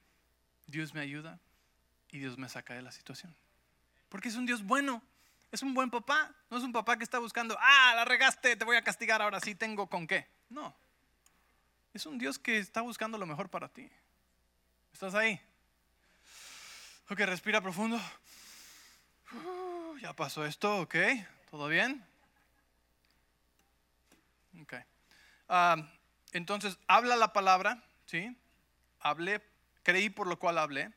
[0.68, 1.38] Dios me ayuda
[2.12, 3.36] y Dios me saca de la situación.
[4.10, 5.02] Porque es un Dios bueno,
[5.52, 8.66] es un buen papá, no es un papá que está buscando, ah, la regaste, te
[8.66, 10.28] voy a castigar, ahora sí tengo con qué.
[10.50, 10.76] No,
[11.94, 13.90] es un Dios que está buscando lo mejor para ti.
[14.94, 15.40] ¿Estás ahí?
[17.10, 18.00] Ok, respira profundo.
[19.32, 20.96] Uh, ya pasó esto, ok,
[21.50, 22.06] ¿todo bien?
[24.62, 24.74] Ok.
[25.48, 25.78] Ah,
[26.32, 28.36] entonces, habla la palabra, ¿sí?
[29.00, 29.42] Hablé,
[29.84, 30.92] creí por lo cual hablé.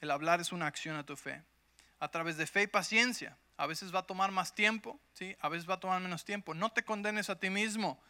[0.00, 1.42] El hablar es una acción a tu fe.
[2.02, 3.38] A través de fe y paciencia.
[3.56, 5.36] A veces va a tomar más tiempo, ¿sí?
[5.40, 6.52] A veces va a tomar menos tiempo.
[6.52, 8.02] No te condenes a ti mismo.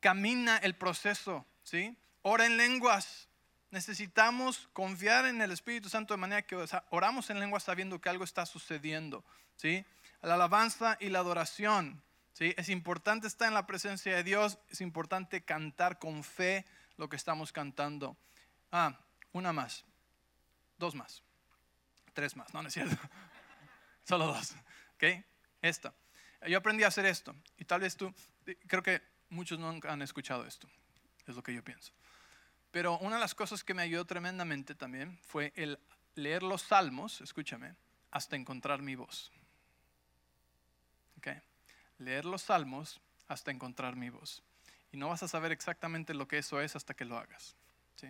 [0.00, 1.96] Camina el proceso, ¿sí?
[2.22, 3.28] Ora en lenguas.
[3.70, 8.24] Necesitamos confiar en el Espíritu Santo de manera que oramos en lenguas sabiendo que algo
[8.24, 9.84] está sucediendo, ¿sí?
[10.20, 12.02] La alabanza y la adoración,
[12.32, 12.54] ¿sí?
[12.56, 16.66] Es importante estar en la presencia de Dios, es importante cantar con fe
[16.96, 18.16] lo que estamos cantando.
[18.72, 18.98] Ah,
[19.32, 19.84] una más,
[20.76, 21.22] dos más,
[22.12, 22.96] tres más, no, no es cierto,
[24.04, 24.54] solo dos,
[24.96, 25.24] ¿ok?
[25.60, 25.94] Esta.
[26.48, 28.12] Yo aprendí a hacer esto y tal vez tú,
[28.66, 30.68] creo que muchos no han escuchado esto,
[31.26, 31.92] es lo que yo pienso.
[32.70, 35.78] Pero una de las cosas que me ayudó tremendamente también fue el
[36.14, 37.74] leer los salmos, escúchame,
[38.10, 39.30] hasta encontrar mi voz.
[41.18, 41.40] Okay
[42.02, 44.42] leer los salmos hasta encontrar mi voz.
[44.90, 47.56] Y no vas a saber exactamente lo que eso es hasta que lo hagas.
[47.96, 48.08] ¿sí?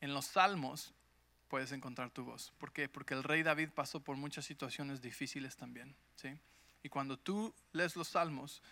[0.00, 0.94] En los salmos
[1.52, 2.50] puedes encontrar tu voz.
[2.56, 2.88] ¿Por qué?
[2.88, 5.94] Porque el rey David pasó por muchas situaciones difíciles también.
[6.16, 6.34] ¿sí?
[6.82, 8.62] Y cuando tú lees los salmos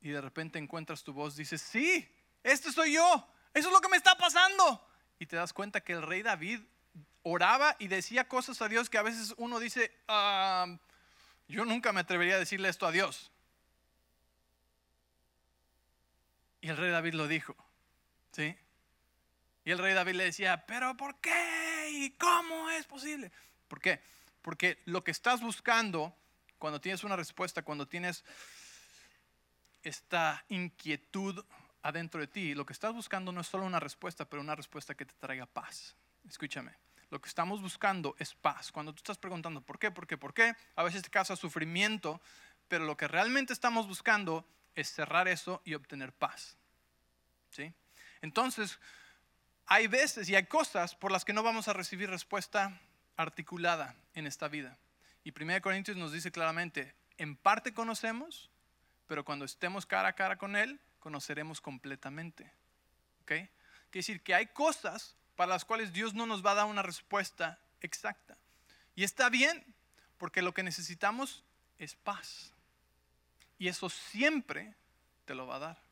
[0.00, 3.88] y de repente encuentras tu voz, dices, sí, este soy yo, eso es lo que
[3.88, 4.84] me está pasando.
[5.20, 6.58] Y te das cuenta que el rey David
[7.22, 10.66] oraba y decía cosas a Dios que a veces uno dice, ah,
[11.46, 13.30] yo nunca me atrevería a decirle esto a Dios.
[16.60, 17.54] Y el rey David lo dijo.
[18.32, 18.56] ¿Sí?
[19.64, 21.88] Y el rey David le decía, pero ¿por qué?
[21.92, 23.30] ¿Y cómo es posible?
[23.68, 24.00] ¿Por qué?
[24.42, 26.14] Porque lo que estás buscando,
[26.58, 28.24] cuando tienes una respuesta, cuando tienes
[29.82, 31.44] esta inquietud
[31.82, 34.94] adentro de ti, lo que estás buscando no es solo una respuesta, pero una respuesta
[34.94, 35.94] que te traiga paz.
[36.28, 36.72] Escúchame.
[37.10, 38.70] Lo que estamos buscando es paz.
[38.70, 42.20] Cuando tú estás preguntando por qué, por qué, por qué, a veces te causa sufrimiento,
[42.68, 46.56] pero lo que realmente estamos buscando es cerrar eso y obtener paz.
[47.50, 47.72] ¿Sí?
[48.22, 48.78] Entonces,
[49.70, 52.80] hay veces y hay cosas por las que no vamos a recibir respuesta
[53.16, 54.76] articulada en esta vida.
[55.22, 58.50] Y 1 Corintios nos dice claramente, en parte conocemos,
[59.06, 62.52] pero cuando estemos cara a cara con Él, conoceremos completamente.
[63.20, 63.26] ¿Ok?
[63.28, 63.50] Quiere
[63.92, 67.60] decir que hay cosas para las cuales Dios no nos va a dar una respuesta
[67.80, 68.36] exacta.
[68.96, 69.64] Y está bien,
[70.18, 71.44] porque lo que necesitamos
[71.78, 72.52] es paz.
[73.56, 74.74] Y eso siempre
[75.26, 75.82] te lo va a dar.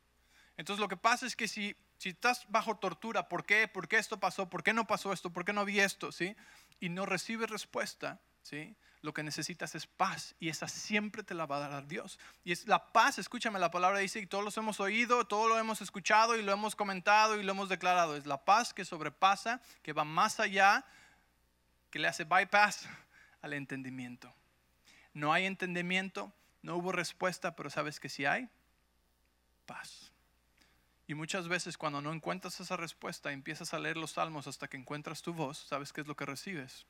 [0.57, 3.69] Entonces lo que pasa es que si, si estás bajo tortura, ¿por qué?
[3.69, 4.49] ¿Por qué esto pasó?
[4.49, 5.31] ¿Por qué no pasó esto?
[5.31, 6.11] ¿Por qué no vi esto?
[6.13, 6.35] ¿Sí?
[6.81, 8.77] Y no recibes respuesta, ¿sí?
[9.03, 12.19] lo que necesitas es paz y esa siempre te la va a dar Dios.
[12.45, 15.59] Y es la paz, escúchame, la palabra dice, y todos los hemos oído, todos lo
[15.59, 18.17] hemos escuchado y lo hemos comentado y lo hemos declarado.
[18.17, 20.85] Es la paz que sobrepasa, que va más allá,
[21.91, 22.89] que le hace bypass
[23.43, 24.33] al entendimiento.
[25.15, 26.33] No hay entendimiento,
[26.63, 28.49] no hubo respuesta, pero sabes que sí hay
[29.67, 30.08] paz.
[31.09, 34.77] Y muchas veces cuando no encuentras esa respuesta, empiezas a leer los salmos hasta que
[34.77, 36.87] encuentras tu voz, ¿sabes qué es lo que recibes?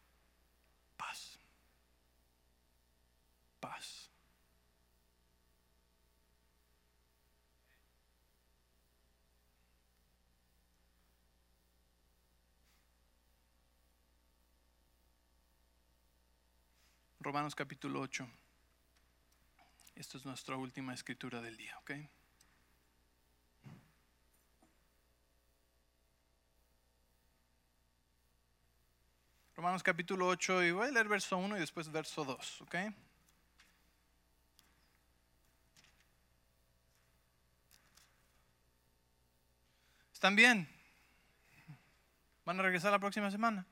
[0.99, 1.39] Paz
[3.61, 4.11] paz.
[17.21, 18.27] Romanos capítulo 8.
[19.97, 21.91] Esta es nuestra última escritura del día, ¿ok?
[29.59, 32.77] Romanos capítulo 8 y voy a leer verso 1 y después verso 2, ¿ok?
[40.13, 40.73] ¿Están bien?
[42.45, 43.67] ¿Van a regresar la próxima semana?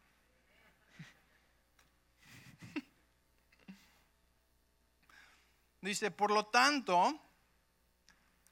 [5.80, 7.16] Dice, por lo tanto,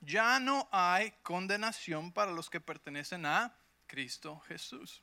[0.02, 3.56] ya no hay condenación para los que pertenecen a
[3.88, 5.02] Cristo Jesús.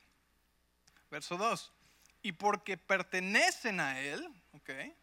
[1.10, 1.81] Verso 2.
[2.22, 4.94] Y porque pertenecen a Él, okay,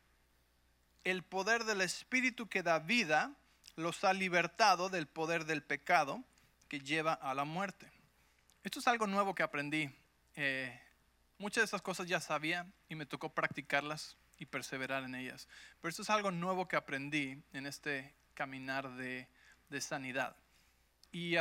[1.04, 3.34] el poder del Espíritu que da vida
[3.76, 6.24] los ha libertado del poder del pecado
[6.68, 7.92] que lleva a la muerte.
[8.64, 9.90] Esto es algo nuevo que aprendí.
[10.36, 10.80] Eh,
[11.38, 15.48] muchas de esas cosas ya sabía y me tocó practicarlas y perseverar en ellas.
[15.82, 19.28] Pero esto es algo nuevo que aprendí en este caminar de,
[19.80, 20.36] sanidad.
[21.12, 21.36] Y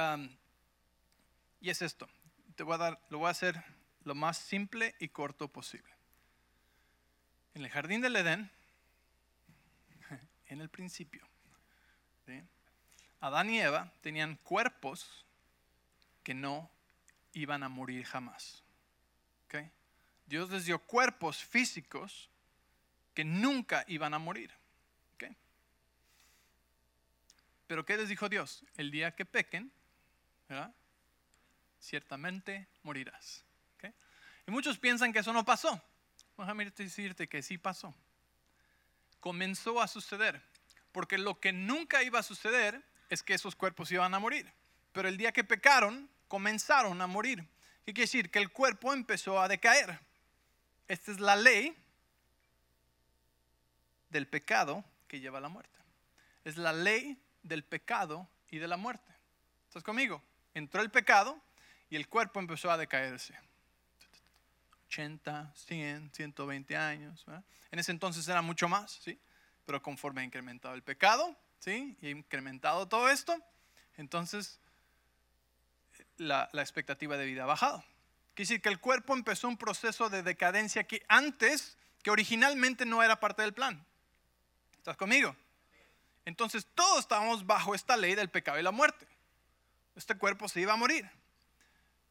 [1.61, 2.09] Y es esto.
[2.55, 3.62] Te voy a dar, lo voy a hacer
[4.09, 5.92] lo más simple y corto posible.
[7.54, 8.50] En el jardín del Edén,
[10.46, 11.28] en el principio,
[13.20, 15.26] Adán y Eva tenían cuerpos
[16.22, 16.70] que no
[17.32, 18.64] iban a morir jamás.
[20.26, 22.28] Dios les dio cuerpos físicos
[23.14, 24.52] que nunca iban a morir.
[27.66, 28.62] Pero ¿qué les dijo Dios?
[28.76, 29.72] El día que pequen,
[31.78, 33.47] ciertamente morirás.
[34.49, 35.78] Y muchos piensan que eso no pasó.
[36.38, 37.94] Déjame decirte que sí pasó.
[39.20, 40.42] Comenzó a suceder.
[40.90, 44.51] Porque lo que nunca iba a suceder es que esos cuerpos iban a morir.
[44.92, 47.46] Pero el día que pecaron, comenzaron a morir.
[47.84, 48.30] ¿Qué quiere decir?
[48.30, 50.01] Que el cuerpo empezó a decaer.
[50.88, 51.76] Esta es la ley
[54.09, 55.78] del pecado que lleva a la muerte.
[56.46, 59.12] Es la ley del pecado y de la muerte.
[59.66, 60.22] ¿Estás conmigo?
[60.55, 61.38] Entró el pecado
[61.90, 63.38] y el cuerpo empezó a decaerse.
[64.89, 67.24] 80, 100, 120 años.
[67.70, 69.18] En ese entonces era mucho más, ¿sí?
[69.66, 71.97] Pero conforme ha incrementado el pecado, ¿sí?
[72.01, 73.36] Y ha incrementado todo esto,
[73.97, 74.59] entonces
[76.16, 77.84] la, expectativa de vida ha bajado.
[78.34, 83.03] Quiere decir que el cuerpo empezó un proceso de decadencia que antes, que originalmente no
[83.03, 83.84] era parte del plan.
[84.76, 85.36] ¿Estás conmigo?
[86.24, 89.07] Entonces todos estábamos bajo esta ley del pecado y la muerte.
[89.97, 91.11] Este cuerpo se iba a morir.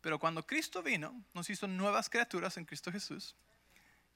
[0.07, 3.35] Pero cuando Cristo vino, nos hizo nuevas criaturas en Cristo Jesús.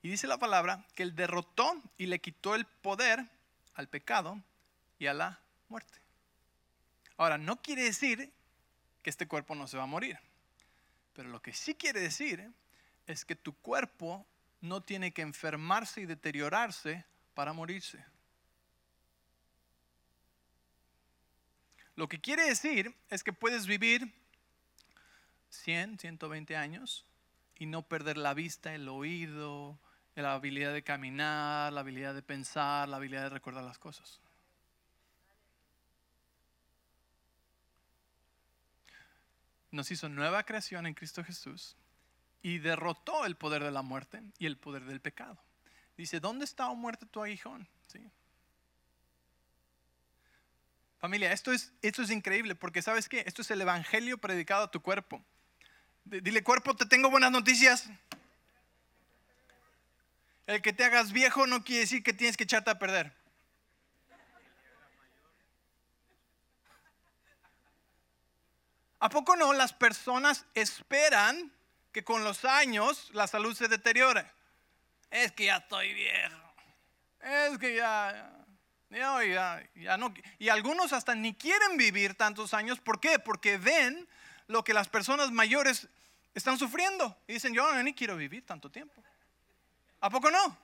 [0.01, 3.25] Y dice la palabra que Él derrotó y le quitó el poder
[3.73, 4.41] al pecado
[4.99, 5.99] y a la muerte.
[7.17, 8.31] Ahora, no quiere decir
[9.03, 10.17] que este cuerpo no se va a morir.
[11.13, 12.49] Pero lo que sí quiere decir
[13.05, 14.25] es que tu cuerpo
[14.61, 18.01] no tiene que enfermarse y deteriorarse para morirse.
[21.97, 24.20] Lo que quiere decir es que puedes vivir
[25.51, 27.05] 100, 120 años
[27.57, 29.79] y no perder la vista, el oído,
[30.15, 34.19] la habilidad de caminar, la habilidad de pensar, la habilidad de recordar las cosas.
[39.69, 41.77] Nos hizo nueva creación en Cristo Jesús
[42.41, 45.37] y derrotó el poder de la muerte y el poder del pecado.
[45.95, 47.67] Dice, ¿dónde está o muerte tu aguijón?
[47.87, 48.11] ¿Sí?
[50.97, 54.71] Familia, esto es, esto es increíble porque sabes qué, esto es el evangelio predicado a
[54.71, 55.23] tu cuerpo.
[56.05, 57.89] Dile, cuerpo, te tengo buenas noticias.
[60.47, 63.13] El que te hagas viejo no quiere decir que tienes que echarte a perder.
[68.99, 71.51] ¿A poco no las personas esperan
[71.91, 74.29] que con los años la salud se deteriore?
[75.09, 76.53] Es que ya estoy viejo.
[77.19, 78.31] Es que ya,
[78.89, 80.13] ya, no.
[80.37, 82.79] Y algunos hasta ni quieren vivir tantos años.
[82.79, 83.17] ¿Por qué?
[83.17, 84.07] Porque ven
[84.51, 85.87] lo que las personas mayores
[86.35, 87.17] están sufriendo.
[87.27, 89.01] Y dicen, yo ni quiero vivir tanto tiempo.
[90.01, 90.57] ¿A poco no?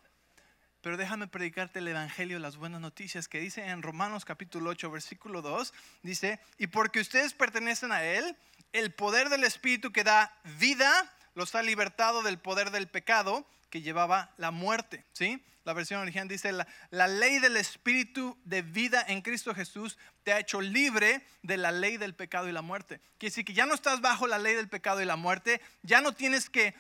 [0.82, 5.42] Pero déjame predicarte el Evangelio, las buenas noticias que dice en Romanos capítulo 8, versículo
[5.42, 5.74] 2.
[6.04, 8.38] Dice, y porque ustedes pertenecen a Él,
[8.74, 13.82] el poder del Espíritu que da vida los ha libertado del poder del pecado que
[13.82, 15.06] llevaba la muerte.
[15.14, 15.44] ¿Sí?
[15.64, 20.32] La versión original dice, la, la, ley del Espíritu de vida en Cristo Jesús te
[20.32, 23.02] ha hecho libre de la ley del pecado y la muerte.
[23.18, 26.00] Quiere decir que ya no estás bajo la ley del pecado y la muerte, ya
[26.00, 26.74] no tienes que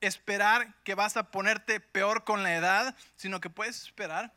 [0.00, 4.34] esperar que vas a ponerte peor con la edad, sino que puedes esperar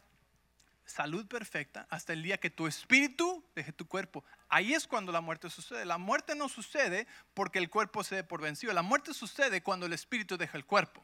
[0.86, 4.24] salud perfecta hasta el día que tu espíritu deje tu cuerpo.
[4.48, 5.84] Ahí es cuando la muerte sucede.
[5.84, 8.72] La muerte no sucede porque el cuerpo se dé por vencido.
[8.74, 11.04] La muerte sucede cuando el espíritu deja el cuerpo.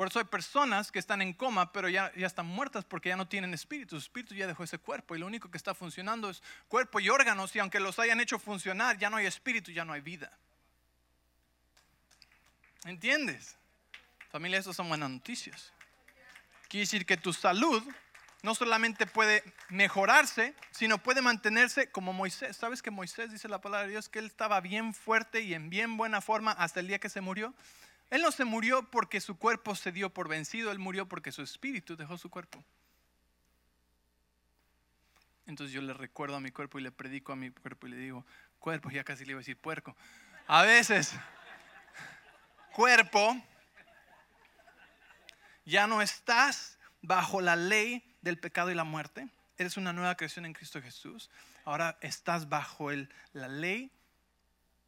[0.00, 3.18] Por eso hay personas que están en coma, pero ya, ya están muertas porque ya
[3.18, 3.96] no tienen espíritu.
[3.96, 7.10] Su espíritu ya dejó ese cuerpo y lo único que está funcionando es cuerpo y
[7.10, 7.54] órganos.
[7.54, 10.32] Y aunque los hayan hecho funcionar, ya no hay espíritu, ya no hay vida.
[12.86, 13.56] ¿Entiendes?
[14.30, 15.70] Familia, eso son buenas noticias.
[16.70, 17.82] Quiere decir que tu salud
[18.42, 22.56] no solamente puede mejorarse, sino puede mantenerse como Moisés.
[22.56, 25.68] ¿Sabes que Moisés dice la palabra de Dios que él estaba bien fuerte y en
[25.68, 27.52] bien buena forma hasta el día que se murió?
[28.10, 31.42] Él no se murió porque su cuerpo se dio por vencido, él murió porque su
[31.42, 32.62] espíritu dejó su cuerpo.
[35.46, 37.96] Entonces yo le recuerdo a mi cuerpo y le predico a mi cuerpo y le
[37.96, 38.26] digo,
[38.58, 39.96] cuerpo, ya casi le iba a decir puerco.
[40.46, 41.12] A veces,
[42.72, 43.40] cuerpo,
[45.64, 49.28] ya no estás bajo la ley del pecado y la muerte.
[49.56, 51.30] Eres una nueva creación en Cristo Jesús.
[51.64, 52.90] Ahora estás bajo
[53.32, 53.92] la ley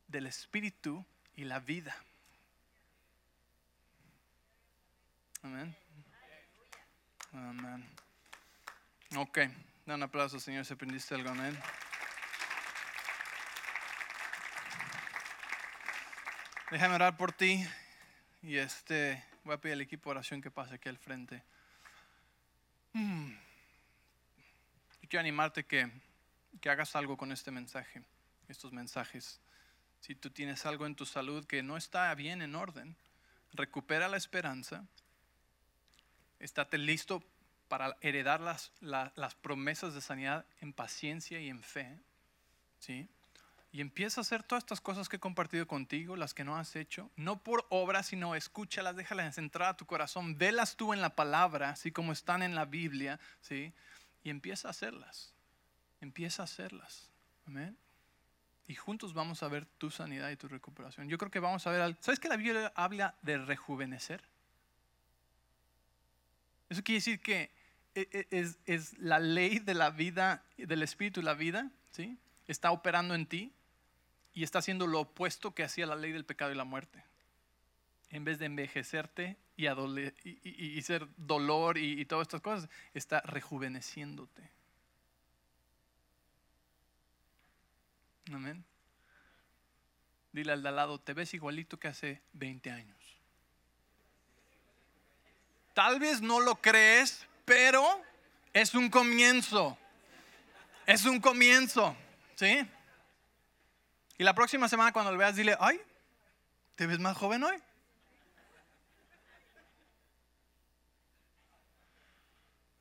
[0.08, 1.04] del espíritu
[1.34, 1.96] y la vida.
[5.42, 5.76] Amén.
[7.32, 7.88] Amén.
[9.16, 9.38] Ok,
[9.84, 11.58] da un aplauso, Señor, si aprendiste algo, amén.
[16.70, 17.66] Déjame orar por ti
[18.42, 21.42] y este voy a pedir al equipo de oración que pase aquí al frente.
[22.92, 23.32] Mm.
[25.00, 25.90] Y quiero animarte que,
[26.60, 28.04] que hagas algo con este mensaje,
[28.48, 29.40] estos mensajes.
[30.00, 32.96] Si tú tienes algo en tu salud que no está bien en orden,
[33.52, 34.86] recupera la esperanza,
[36.42, 37.22] estate listo
[37.68, 41.98] para heredar las, las promesas de sanidad en paciencia y en fe.
[42.78, 43.08] ¿sí?
[43.72, 46.76] Y empieza a hacer todas estas cosas que he compartido contigo, las que no has
[46.76, 51.16] hecho, no por obra, sino escúchalas, déjalas entrar a tu corazón, velas tú en la
[51.16, 53.72] palabra, así como están en la Biblia, ¿sí?
[54.22, 55.32] Y empieza a hacerlas,
[56.02, 57.10] empieza a hacerlas.
[57.46, 57.78] Amén.
[58.68, 61.08] Y juntos vamos a ver tu sanidad y tu recuperación.
[61.08, 64.22] Yo creo que vamos a ver, ¿sabes que la Biblia habla de rejuvenecer?
[66.72, 67.50] Eso quiere decir que
[67.94, 72.18] e, e, es, la ley de la vida, del espíritu y la vida, ¿sí?
[72.46, 73.52] Está operando en ti
[74.32, 77.04] y está haciendo lo opuesto que hacía la ley del pecado y la muerte.
[78.08, 84.50] En vez de envejecerte y, y, ser dolor y todas estas cosas, está rejuveneciéndote.
[88.32, 88.64] Amén.
[90.32, 93.01] Dile al de al lado, te ves igualito que hace 20 años.
[95.74, 97.84] Tal vez no lo crees, pero
[98.52, 99.78] es un comienzo.
[100.86, 101.96] Es un comienzo.
[102.34, 102.66] ¿Sí?
[104.18, 105.80] Y la próxima semana cuando lo veas, dile, ay,
[106.76, 107.56] ¿te ves más joven hoy?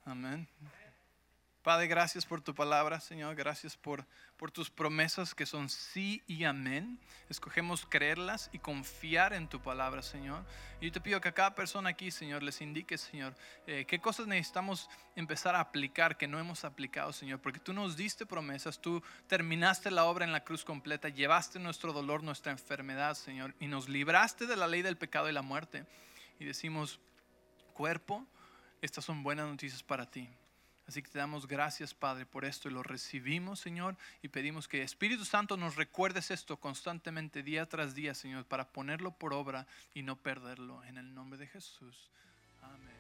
[0.05, 0.50] Amén.
[1.63, 3.35] Padre, gracias por tu palabra, Señor.
[3.35, 6.99] Gracias por, por tus promesas que son sí y amén.
[7.29, 10.43] Escogemos creerlas y confiar en tu palabra, Señor.
[10.79, 13.35] Y yo te pido que a cada persona aquí, Señor, les indique, Señor,
[13.67, 17.39] eh, qué cosas necesitamos empezar a aplicar que no hemos aplicado, Señor.
[17.39, 21.93] Porque tú nos diste promesas, tú terminaste la obra en la cruz completa, llevaste nuestro
[21.93, 25.85] dolor, nuestra enfermedad, Señor, y nos libraste de la ley del pecado y la muerte.
[26.39, 26.99] Y decimos,
[27.75, 28.25] cuerpo,
[28.81, 30.27] estas son buenas noticias para ti.
[30.91, 34.81] Así que te damos gracias, Padre, por esto y lo recibimos, Señor, y pedimos que
[34.81, 40.01] Espíritu Santo nos recuerdes esto constantemente, día tras día, Señor, para ponerlo por obra y
[40.01, 40.83] no perderlo.
[40.83, 42.09] En el nombre de Jesús.
[42.61, 42.90] Amén.